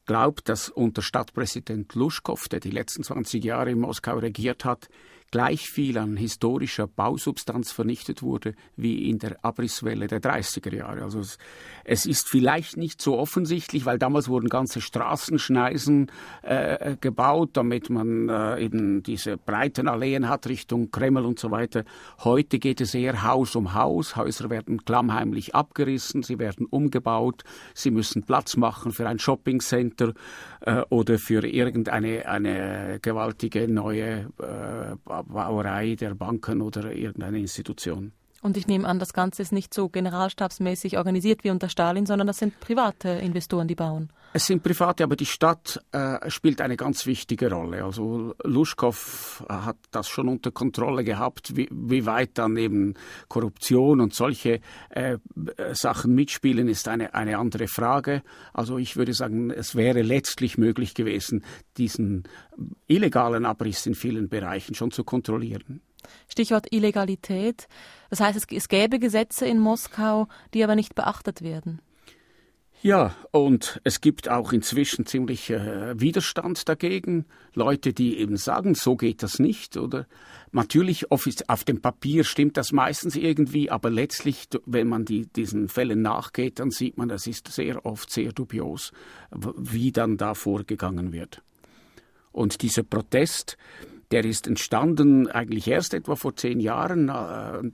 [0.07, 4.89] glaubt, dass unter Stadtpräsident Luschkow, der die letzten 20 Jahre in Moskau regiert hat,
[5.31, 11.03] gleich viel an historischer Bausubstanz vernichtet wurde wie in der Abrisswelle der 30er Jahre.
[11.03, 11.39] Also es,
[11.85, 16.11] es ist vielleicht nicht so offensichtlich, weil damals wurden ganze Straßenschneisen
[16.43, 21.85] äh, gebaut, damit man äh, eben diese breiten Alleen hat Richtung Kreml und so weiter.
[22.25, 24.17] Heute geht es eher Haus um Haus.
[24.17, 30.15] Häuser werden klammheimlich abgerissen, sie werden umgebaut, sie müssen Platz machen für ein Shoppingcenter
[30.61, 38.13] äh, oder für irgendeine eine gewaltige neue äh, Bauerei der Banken oder irgendeine Institution.
[38.43, 42.27] Und ich nehme an, das Ganze ist nicht so generalstabsmäßig organisiert wie unter Stalin, sondern
[42.27, 44.11] das sind private Investoren, die bauen.
[44.33, 47.85] Es sind private, aber die Stadt äh, spielt eine ganz wichtige Rolle.
[47.85, 51.57] Also Luschkow hat das schon unter Kontrolle gehabt.
[51.57, 52.95] Wie, wie weit dann eben
[53.29, 54.61] Korruption und solche
[54.91, 55.19] äh,
[55.73, 58.23] Sachen mitspielen, ist eine, eine andere Frage.
[58.55, 61.45] Also ich würde sagen, es wäre letztlich möglich gewesen,
[61.77, 62.23] diesen
[62.87, 65.83] illegalen Abriss in vielen Bereichen schon zu kontrollieren.
[66.29, 67.69] Stichwort Illegalität.
[68.11, 71.81] Das heißt, es, es gäbe Gesetze in Moskau, die aber nicht beachtet werden.
[72.83, 77.27] Ja, und es gibt auch inzwischen ziemlich äh, Widerstand dagegen.
[77.53, 79.77] Leute, die eben sagen, so geht das nicht.
[79.77, 80.07] Oder
[80.51, 81.27] natürlich auf,
[81.65, 86.71] dem Papier stimmt das meistens irgendwie, aber letztlich, wenn man die, diesen Fällen nachgeht, dann
[86.71, 88.93] sieht man, das ist sehr oft sehr dubios,
[89.31, 91.43] wie dann da vorgegangen wird.
[92.33, 93.59] Und dieser Protest,
[94.11, 97.09] der ist entstanden eigentlich erst etwa vor zehn Jahren.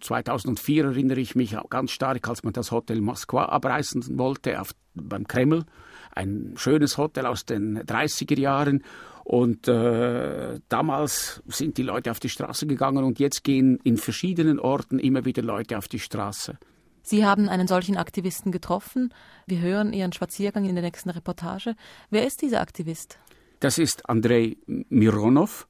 [0.00, 4.72] 2004 äh, erinnere ich mich ganz stark, als man das Hotel Moskwa abreißen wollte auf,
[4.94, 5.64] beim Kreml.
[6.14, 8.82] Ein schönes Hotel aus den 30er Jahren.
[9.24, 14.60] Und äh, damals sind die Leute auf die Straße gegangen und jetzt gehen in verschiedenen
[14.60, 16.58] Orten immer wieder Leute auf die Straße.
[17.02, 19.12] Sie haben einen solchen Aktivisten getroffen.
[19.46, 21.76] Wir hören Ihren Spaziergang in der nächsten Reportage.
[22.10, 23.18] Wer ist dieser Aktivist?
[23.60, 25.66] Das ist Andrei Mironov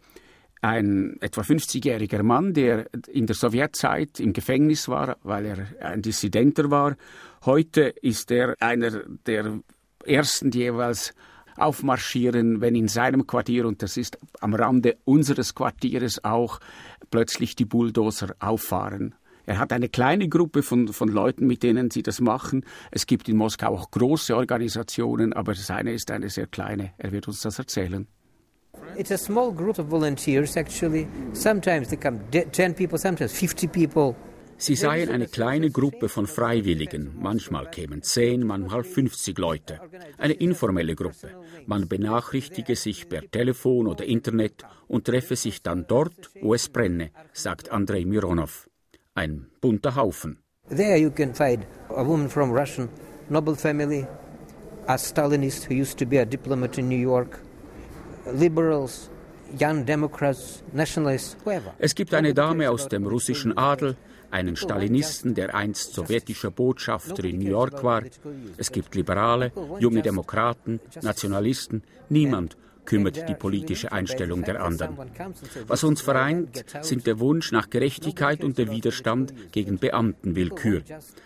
[0.67, 6.71] ein etwa 50-jähriger Mann, der in der Sowjetzeit im Gefängnis war, weil er ein Dissidenter
[6.71, 6.97] war.
[7.45, 9.61] Heute ist er einer der
[10.05, 11.15] ersten, die jeweils
[11.57, 16.59] aufmarschieren, wenn in seinem Quartier, und das ist am Rande unseres Quartieres auch,
[17.11, 19.15] plötzlich die Bulldozer auffahren.
[19.47, 22.65] Er hat eine kleine Gruppe von, von Leuten, mit denen sie das machen.
[22.91, 26.93] Es gibt in Moskau auch große Organisationen, aber seine ist eine sehr kleine.
[26.99, 28.09] Er wird uns das erzählen.
[28.97, 31.07] It's a small group of volunteers actually.
[31.33, 34.15] Sometimes they come 10 people, sometimes 50 people.
[34.59, 37.13] Sie seien eine kleine Gruppe von Freiwilligen.
[37.21, 39.81] Manchmal kämen 10, manchmal 50 Leute.
[40.17, 41.29] Eine informelle Gruppe.
[41.67, 47.11] Man benachrichtige sich per Telefon oder Internet und treffe sich dann dort, wo es brenne,
[47.35, 48.71] sagt Andrei Mironov.
[49.15, 50.39] Ein bunter Haufen.
[50.71, 52.89] There you can find a woman from Russian
[53.29, 54.07] noble family,
[54.89, 57.41] a Stalinist who used to be a diplomat in New York,
[58.33, 59.11] liberals,
[59.59, 61.75] young Democrats, nationalists, whoever.
[61.79, 63.97] Es gibt eine Dame aus dem russischen Adel,
[64.31, 68.03] einen Stalinisten, der einst sowjetischer Botschafter in New York war.
[68.57, 71.83] Es gibt Liberale, junge Demokraten, Nationalisten.
[72.09, 74.97] Niemand kümmert die politische Einstellung der anderen.
[75.67, 80.83] Was uns vereint, sind der Wunsch nach Gerechtigkeit und der Widerstand gegen Beamtenwillkür.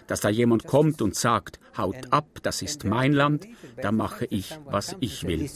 [0.06, 3.46] Dass da jemand kommt und sagt, haut ab, das ist mein Land,
[3.80, 5.48] da mache ich, was ich will.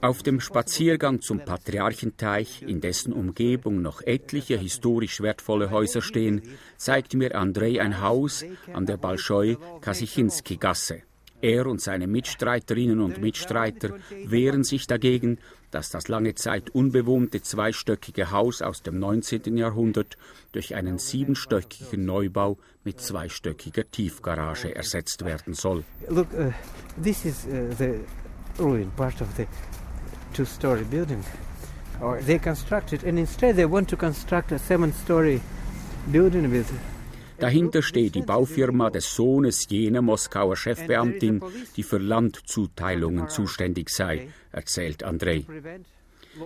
[0.00, 6.42] Auf dem Spaziergang zum Patriarchenteich, in dessen Umgebung noch etliche historisch wertvolle Häuser stehen,
[6.76, 11.02] zeigt mir Andrei ein Haus an der Balschoi-Kasichinski-Gasse.
[11.40, 15.38] Er und seine Mitstreiterinnen und Mitstreiter wehren sich dagegen,
[15.72, 19.56] dass das lange Zeit unbewohnte zweistöckige Haus aus dem 19.
[19.56, 20.16] Jahrhundert
[20.52, 25.82] durch einen siebenstöckigen Neubau mit zweistöckiger Tiefgarage ersetzt werden soll.
[26.08, 26.52] Look, uh,
[27.02, 28.00] this is uh, the
[28.58, 29.46] ruin part of the
[30.32, 31.24] two-story building.
[32.00, 35.40] Or they constructed, and instead they want to construct a seven-story
[36.10, 36.72] building with
[37.38, 41.40] Dahinter steht die Baufirma des Sohnes jener Moskauer Chefbeamtin,
[41.76, 45.44] die für Landzuteilungen zuständig sei, erzählt Andrei.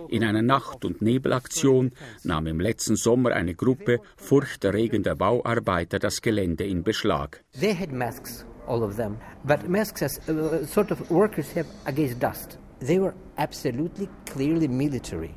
[0.09, 1.91] In einer Nacht- und Nebelaktion
[2.23, 7.43] nahm im letzten Sommer eine Gruppe furchterregender Bauarbeiter das Gelände in Beschlag.
[7.59, 12.21] They had masks, all of them, but masks as uh, sort of workers have against
[12.21, 12.59] dust.
[12.85, 15.31] They were absolutely clearly military.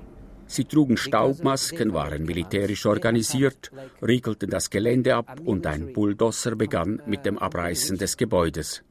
[0.49, 3.70] Sie trugen Staubmasken, waren militärisch organisiert,
[4.01, 8.82] riegelten das Gelände ab und ein Bulldozer begann mit dem Abreißen des Gebäudes.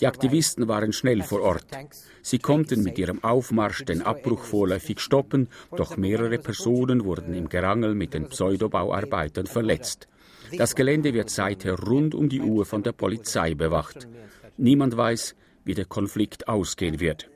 [0.00, 1.66] Die Aktivisten waren schnell vor Ort.
[2.22, 7.94] Sie konnten mit ihrem Aufmarsch den Abbruch vorläufig stoppen, doch mehrere Personen wurden im Gerangel
[7.94, 10.08] mit den Pseudobauarbeitern verletzt.
[10.58, 14.08] Das Gelände wird seither rund um die Uhr von der Polizei bewacht.
[14.56, 17.30] Niemand weiß, wie der Konflikt ausgehen wird.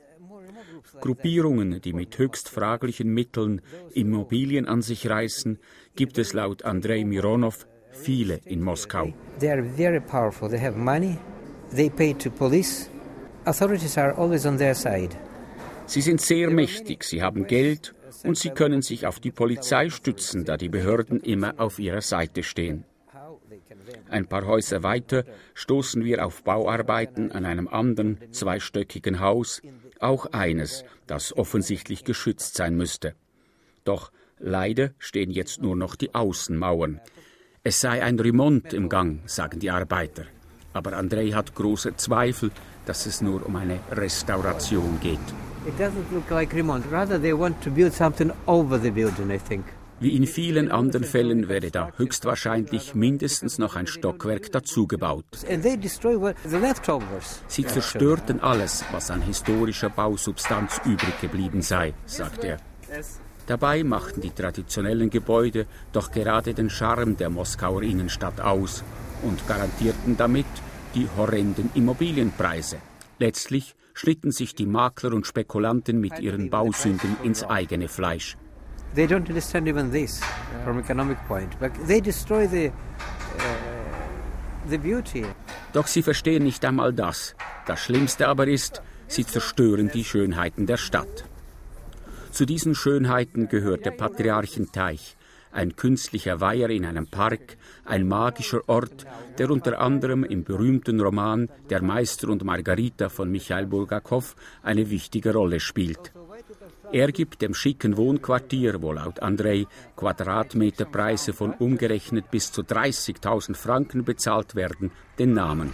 [1.01, 3.61] Gruppierungen, die mit höchst fraglichen Mitteln
[3.93, 5.59] Immobilien an sich reißen,
[5.95, 9.13] gibt es laut Andrei Mironov viele in Moskau.
[9.39, 10.49] They are very powerful.
[10.49, 11.17] They have money.
[11.75, 12.89] They pay to police.
[13.45, 15.15] Authorities are always on their side.
[15.85, 20.43] Sie sind sehr mächtig, sie haben Geld und sie können sich auf die Polizei stützen,
[20.43, 22.83] da die Behörden immer auf ihrer Seite stehen.
[24.09, 25.23] Ein paar Häuser weiter
[25.53, 29.61] stoßen wir auf Bauarbeiten an einem anderen zweistöckigen Haus,
[30.01, 33.15] auch eines, das offensichtlich geschützt sein müsste.
[33.83, 36.99] Doch leider stehen jetzt nur noch die Außenmauern.
[37.63, 40.25] Es sei ein Remont im Gang, sagen die Arbeiter.
[40.73, 42.51] Aber Andrei hat große Zweifel,
[42.85, 45.19] dass es nur um eine Restauration geht.
[45.65, 46.85] It doesn't look like Remont.
[46.91, 49.65] Rather, they want to build something over the building, I think.
[49.99, 55.25] Wie in vielen anderen Fällen wäre da höchstwahrscheinlich mindestens noch ein Stockwerk dazugebaut.
[57.47, 62.57] Sie zerstörten alles, was an historischer Bausubstanz übrig geblieben sei, sagt er.
[63.47, 68.83] Dabei machten die traditionellen Gebäude doch gerade den Charme der Moskauer Innenstadt aus
[69.23, 70.45] und garantierten damit
[70.93, 72.77] die horrenden Immobilienpreise.
[73.17, 78.37] Letztlich schlitten sich die Makler und Spekulanten mit ihren Bausünden ins eigene Fleisch.
[78.97, 80.21] They don't understand even this
[80.63, 81.59] from economic point.
[81.59, 82.71] But they destroy the, uh,
[84.67, 85.23] the beauty.
[85.71, 87.35] Doch sie verstehen nicht einmal das.
[87.67, 91.25] Das Schlimmste aber ist, sie zerstören die Schönheiten der Stadt.
[92.31, 95.15] Zu diesen Schönheiten gehört der Patriarchenteich,
[95.51, 99.05] ein künstlicher Weiher in einem Park, ein magischer Ort,
[99.37, 105.33] der unter anderem im berühmten Roman Der Meister und Margarita von Michael Bulgakov eine wichtige
[105.33, 106.13] Rolle spielt.
[106.91, 109.65] Er gibt dem schicken Wohnquartier, wo laut Andrei
[109.97, 115.73] Quadratmeterpreise von umgerechnet bis zu 30.000 Franken bezahlt werden, den Namen.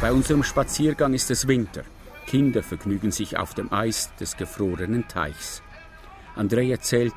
[0.00, 1.82] Bei unserem Spaziergang ist es Winter.
[2.26, 5.62] Kinder vergnügen sich auf dem Eis des gefrorenen Teichs.
[6.34, 7.14] Andrei erzählt,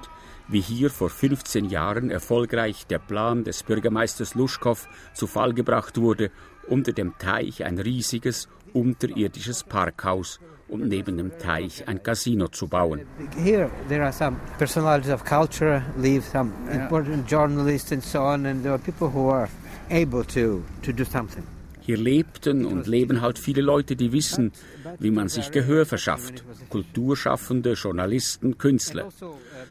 [0.49, 6.29] wie hier vor 15 Jahren erfolgreich der Plan des Bürgermeisters Luschkow zu Fall gebracht wurde,
[6.67, 13.01] unter dem Teich ein riesiges unterirdisches Parkhaus und neben dem Teich ein Casino zu bauen.
[13.43, 18.63] Here there are some personalities of culture, live some important journalists and so on, and
[18.63, 19.49] there are people who are
[19.89, 21.43] able to, to do something.
[21.87, 24.51] Hier lebten und leben halt viele Leute, die wissen,
[24.99, 26.43] wie man sich Gehör verschafft.
[26.69, 29.07] Kulturschaffende, Journalisten, Künstler.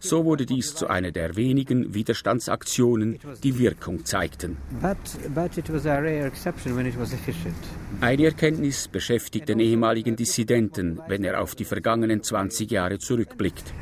[0.01, 4.57] So wurde dies zu einer der wenigen Widerstandsaktionen, die Wirkung zeigten.
[4.81, 4.97] But,
[5.35, 7.55] but it was a rare exception when it was efficient.
[8.01, 13.75] Eine Erkenntnis beschäftigt den ehemaligen Dissidenten, wenn er auf die vergangenen 20 Jahre zurückblickt.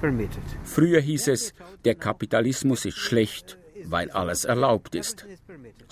[0.00, 0.42] Permitted.
[0.64, 1.52] Früher hieß es,
[1.84, 3.58] der Kapitalismus ist schlecht,
[3.90, 5.26] weil alles erlaubt ist.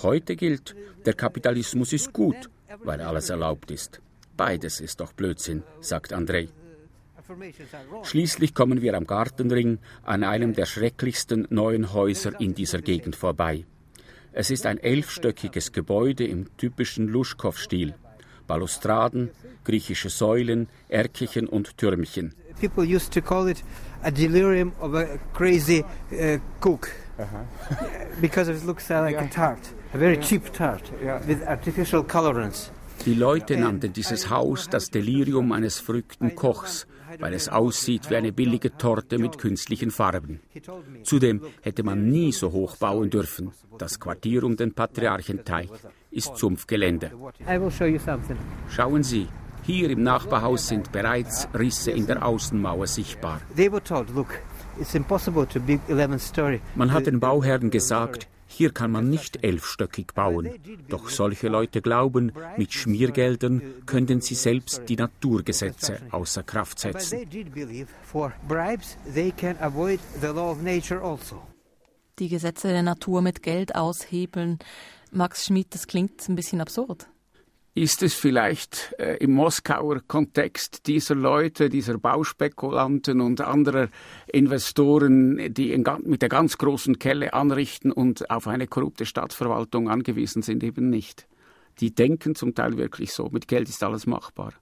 [0.03, 0.75] Heute gilt,
[1.05, 2.51] der Kapitalismus ist gut,
[2.83, 4.01] weil alles erlaubt ist.
[4.37, 6.49] Beides ist doch Blödsinn, sagt Andrei.
[8.03, 13.65] Schließlich kommen wir am Gartenring an einem der schrecklichsten neuen Häuser in dieser Gegend vorbei.
[14.33, 17.95] Es ist ein elfstöckiges Gebäude im typischen Luschkow-Stil.
[18.47, 19.31] Balustraden,
[19.65, 22.35] griechische Säulen, Erkerchen und Türmchen.
[22.61, 23.63] People used to call it
[24.03, 26.91] a delirium of a crazy uh, cook
[28.21, 29.61] because it looks like a tart,
[29.93, 30.83] a very cheap tart
[31.27, 32.71] with artificial colorants.
[33.07, 36.87] Die Leute nannten dieses Haus das Delirium eines verrückten Kochs,
[37.19, 40.41] weil es aussieht wie eine billige Torte mit künstlichen Farben.
[41.03, 43.53] Zudem hätte man nie so hoch bauen dürfen.
[43.79, 45.71] Das Quartier um den Patriarchenteich
[46.11, 47.11] ist Sumpfgelände.
[48.71, 49.29] Schauen Sie,
[49.63, 53.41] hier im Nachbarhaus sind bereits Risse in der Außenmauer sichtbar.
[53.57, 54.41] They were told, look,
[54.81, 56.61] it's impossible to build 11 story.
[56.75, 60.51] Man hat den Bauherren gesagt, hier kann man nicht elfstöckig bauen.
[60.89, 67.27] Doch solche Leute glauben, mit Schmiergeldern könnten sie selbst die Naturgesetze außer Kraft setzen.
[71.03, 71.43] also.
[72.21, 74.61] Die Gesetze der Natur mit Geld aushebeln.
[75.11, 77.09] Max Schmidt, das klingt ein bisschen absurd.
[77.77, 83.89] Ist es vielleicht äh, im Moskauer Kontext dieser Leute, dieser Bauspekulanten und anderer
[84.29, 90.43] Investoren, die in, mit der ganz großen Kelle anrichten und auf eine korrupte Stadtverwaltung angewiesen
[90.43, 91.27] sind, eben nicht?
[91.81, 94.53] Die denken zum Teil wirklich so, mit Geld ist alles machbar.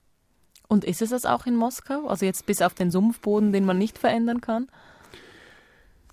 [0.67, 2.07] Und ist es das auch in Moskau?
[2.07, 4.69] Also jetzt bis auf den Sumpfboden, den man nicht verändern kann?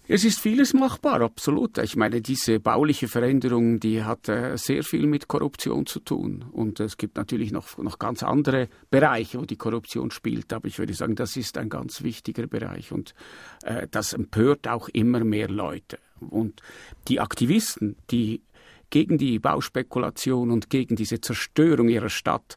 [0.08, 1.78] Es ist vieles machbar, absolut.
[1.78, 6.44] Ich meine, diese bauliche Veränderung, die hat äh, sehr viel mit Korruption zu tun.
[6.50, 10.52] Und es gibt natürlich noch, noch ganz andere Bereiche, wo die Korruption spielt.
[10.52, 12.90] Aber ich würde sagen, das ist ein ganz wichtiger Bereich.
[12.90, 13.14] Und
[13.62, 15.98] äh, das empört auch immer mehr Leute.
[16.18, 16.60] Und
[17.06, 18.42] die Aktivisten, die
[18.90, 22.56] gegen die Bauspekulation und gegen diese Zerstörung ihrer Stadt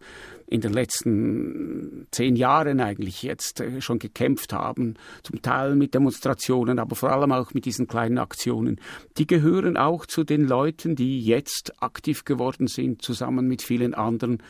[0.53, 4.93] in den letzten zehn Jahren eigentlich jetzt äh, schon gekämpft haben,
[5.23, 8.79] zum Teil mit Demonstrationen, aber vor allem auch mit diesen kleinen Aktionen,
[9.17, 14.43] die gehören auch zu den Leuten, die jetzt aktiv geworden sind, zusammen mit vielen anderen,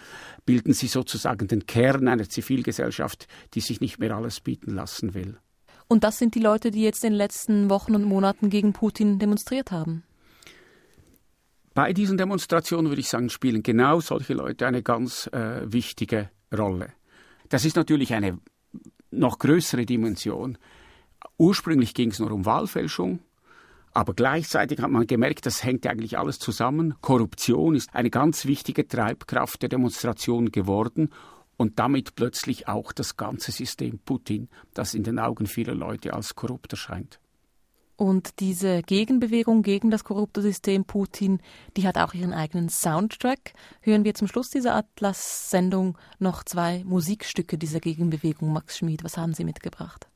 [0.45, 5.38] bilden sie sozusagen den Kern einer Zivilgesellschaft, die sich nicht mehr alles bieten lassen will.
[5.88, 9.20] Und das sind die Leute, die jetzt in den letzten Wochen und Monaten gegen Putin
[9.20, 10.04] demonstriert haben.
[11.74, 16.93] Bei diesen Demonstrationen, würde ich sagen, spielen genau solche Leute eine ganz äh, wichtige Rolle.
[17.49, 18.39] Das ist natürlich eine
[19.09, 20.57] noch größere Dimension.
[21.38, 23.19] Ursprünglich ging es nur um Wahlfälschung,
[23.91, 26.95] aber gleichzeitig hat man gemerkt, das hängt eigentlich alles zusammen.
[27.01, 31.09] Korruption ist eine ganz wichtige Treibkraft der Demonstration geworden
[31.57, 36.36] und damit plötzlich auch das ganze System Putin, das in den Augen vieler Leute als
[36.36, 37.19] korrupt erscheint.
[38.04, 41.39] Und diese Gegenbewegung gegen das korrupte System Putin,
[41.78, 43.54] die hat auch ihren eigenen Soundtrack.
[43.80, 48.51] Hören wir zum Schluss dieser Atlas-Sendung noch zwei Musikstücke dieser Gegenbewegung.
[48.51, 50.10] Max Schmid, was haben Sie mitgebracht?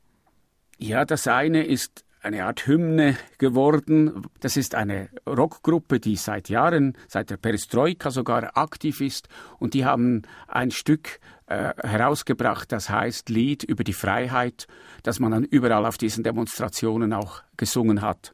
[0.78, 4.26] Ja, das eine ist eine Art Hymne geworden.
[4.42, 9.30] Das ist eine Rockgruppe, die seit Jahren, seit der Perestroika sogar aktiv ist
[9.60, 14.68] und die haben ein Stück äh, herausgebracht, das heißt Lied über die Freiheit,
[15.04, 18.34] das man dann überall auf diesen Demonstrationen auch gesungen hat.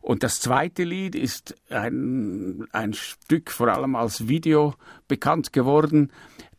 [0.00, 4.74] Und das zweite Lied ist ein, ein Stück vor allem als Video
[5.08, 6.10] bekannt geworden.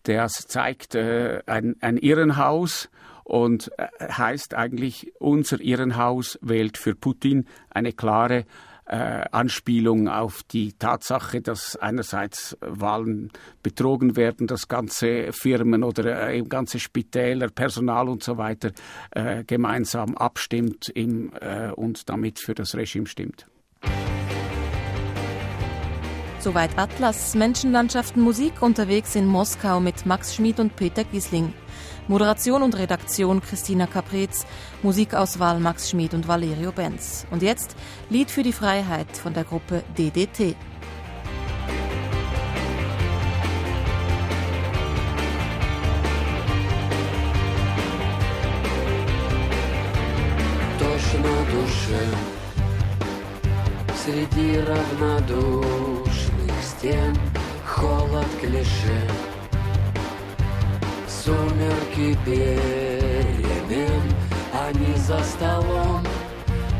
[0.03, 2.89] Das zeigt äh, ein, ein Irrenhaus
[3.23, 8.45] und äh, heißt eigentlich, unser Irrenhaus wählt für Putin eine klare
[8.85, 13.31] äh, Anspielung auf die Tatsache, dass einerseits Wahlen
[13.63, 18.71] betrogen werden, dass ganze Firmen oder äh, ganze Spitäler, Personal und so weiter
[19.11, 23.47] äh, gemeinsam abstimmt im, äh, und damit für das Regime stimmt.
[26.39, 31.53] Soweit Atlas, Menschenlandschaften, Musik unterwegs in Moskau mit Max Schmid und Peter Giesling.
[32.10, 34.46] Moderation und Redaktion Christina Caprez,
[34.82, 37.26] Musikauswahl Max Schmid und Valerio Benz.
[37.30, 37.76] Und jetzt
[38.10, 40.56] Lied für die Freiheit von der Gruppe DDT.
[54.06, 56.06] Среди равнодушных
[56.62, 57.18] стен
[57.64, 59.29] холод клише
[61.23, 64.01] Сумерки перемен
[64.53, 66.03] Они за столом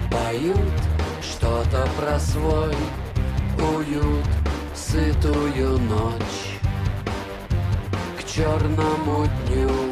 [0.10, 0.58] поют
[1.22, 2.74] Что-то про свой
[3.60, 4.26] уют
[4.74, 6.60] Сытую ночь.
[8.20, 9.91] К черному дню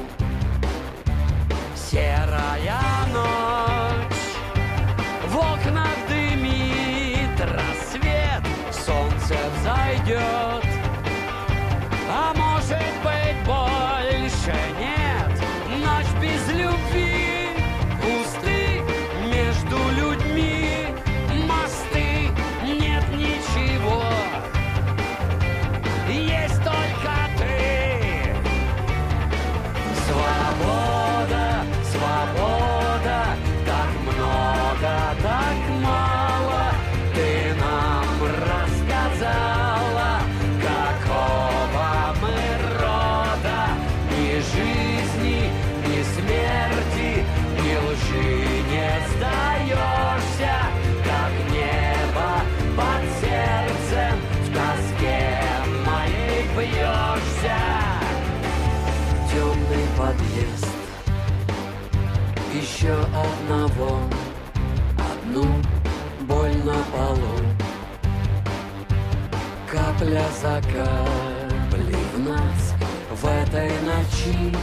[70.72, 72.74] Каплей в нас
[73.12, 74.56] В этой ночи.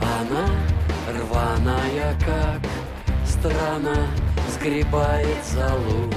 [0.00, 0.46] Она
[1.08, 2.60] рваная, как
[3.24, 4.06] страна
[4.48, 6.12] Сгребает залу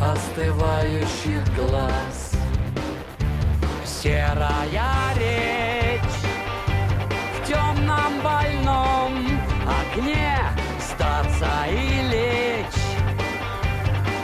[0.00, 2.32] Остывающих глаз.
[3.84, 6.00] Серая речь
[7.34, 9.26] В темном больном
[9.66, 10.38] окне
[10.78, 12.82] Статься и лечь.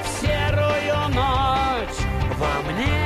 [0.02, 2.00] В серую ночь
[2.38, 3.05] во мне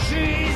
[0.00, 0.49] machine.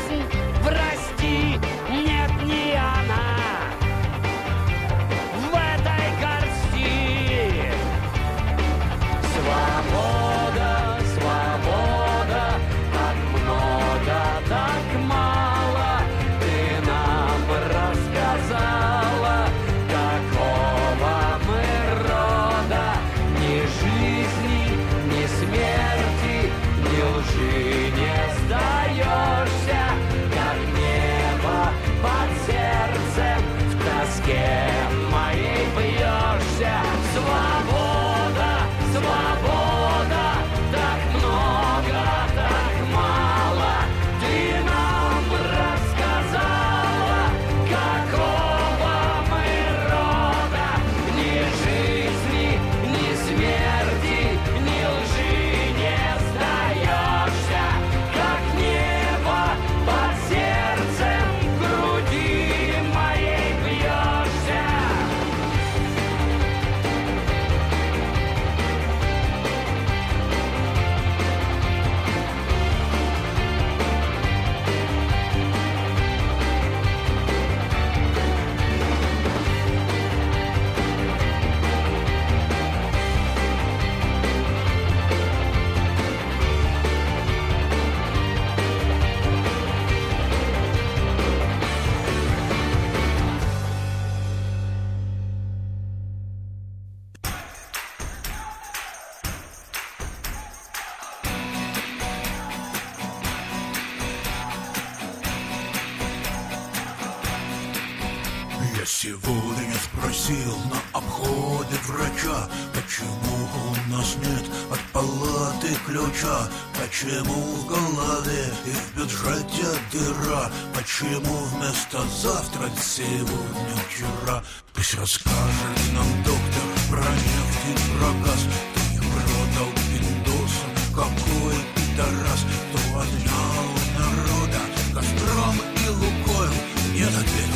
[108.87, 118.53] Сегодня спросил на обходе врача, почему у нас нет от палаты ключа, почему в голове
[118.66, 124.45] и в бюджете дыра, почему вместо завтра сегодня вчера.
[124.74, 128.47] Пусть расскажет нам доктор про нефть и про газ,
[128.93, 134.61] их продал пиндосам, какой пидорас, кто отнял у народа
[134.93, 136.53] Газпром и Лукойл,
[136.93, 137.53] нет ответа,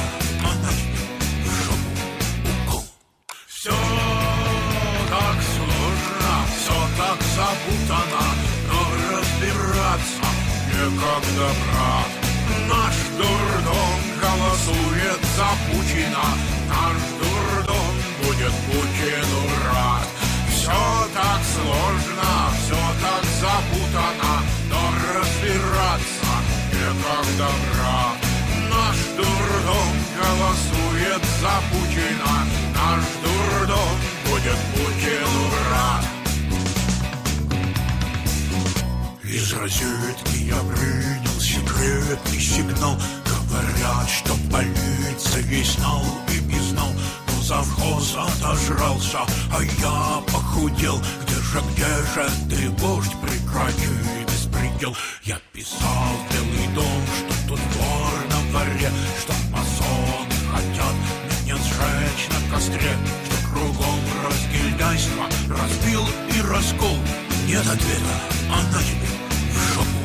[10.79, 12.11] некогда, брат.
[12.68, 16.24] Наш дурдом голосует за Путина,
[16.68, 19.41] наш дурдом будет Путину
[19.72, 20.07] рад.
[20.51, 20.81] Все
[21.14, 24.33] так сложно, все так запутано,
[24.70, 24.81] но
[25.14, 26.33] разбираться
[26.72, 28.16] некогда, брат.
[28.70, 32.35] Наш дурдом голосует за Путина,
[32.74, 33.95] наш дурдом
[34.26, 36.18] будет Путину рад.
[39.49, 42.99] Из розетки я принял секретный сигнал.
[43.24, 46.90] Говорят, что полиция знал и не знал
[47.28, 49.20] Но завхоз отожрался,
[49.51, 51.01] а я похудел.
[51.22, 53.88] Где же, где же ты, вождь, прекрати
[54.26, 60.94] беспредел Я писал Белый дом, что тут вор на дворе Что масоны хотят
[61.42, 62.92] меня сжечь на костре
[63.24, 66.03] Что кругом разгильдяйство, разбил
[66.36, 66.99] и раскол.
[67.46, 68.14] Нет ответа,
[68.51, 69.28] а на тебе
[69.61, 69.97] Oh.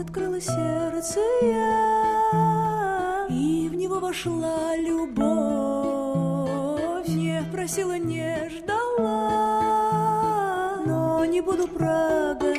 [0.00, 5.28] Вот открыло сердце я, и в него вошла любовь.
[7.08, 9.02] Не просила, не ждала,
[10.86, 12.49] но не буду прогонять.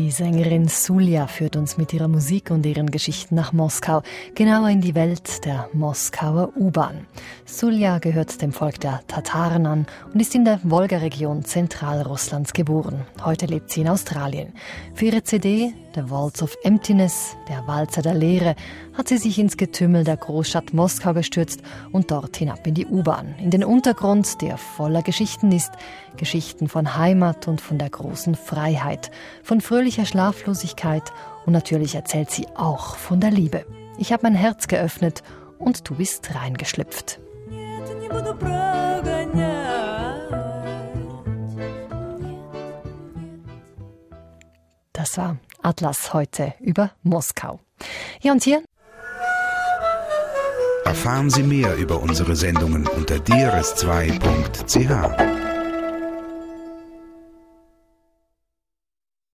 [0.00, 4.00] Die Sängerin Sulja führt uns mit ihrer Musik und ihren Geschichten nach Moskau,
[4.34, 7.06] genauer in die Welt der Moskauer U-Bahn.
[7.44, 13.04] Sulja gehört dem Volk der Tataren an und ist in der Wolga-Region Zentralrusslands geboren.
[13.22, 14.54] Heute lebt sie in Australien.
[14.94, 18.54] Für ihre CD The Waltz of Emptiness, der Walzer der Leere,
[18.96, 23.34] hat sie sich ins Getümmel der Großstadt Moskau gestürzt und dort hinab in die U-Bahn,
[23.38, 25.72] in den Untergrund, der voller Geschichten ist,
[26.16, 29.10] Geschichten von Heimat und von der großen Freiheit,
[29.42, 31.12] von fröhlicher Schlaflosigkeit
[31.44, 33.66] und natürlich erzählt sie auch von der Liebe.
[33.98, 35.24] Ich habe mein Herz geöffnet
[35.58, 37.18] und du bist reingeschlüpft.
[44.92, 47.60] Das war Atlas heute über Moskau.
[48.22, 48.62] Ja, und hier
[50.84, 55.39] Erfahren Sie mehr über unsere Sendungen unter drs2.ch.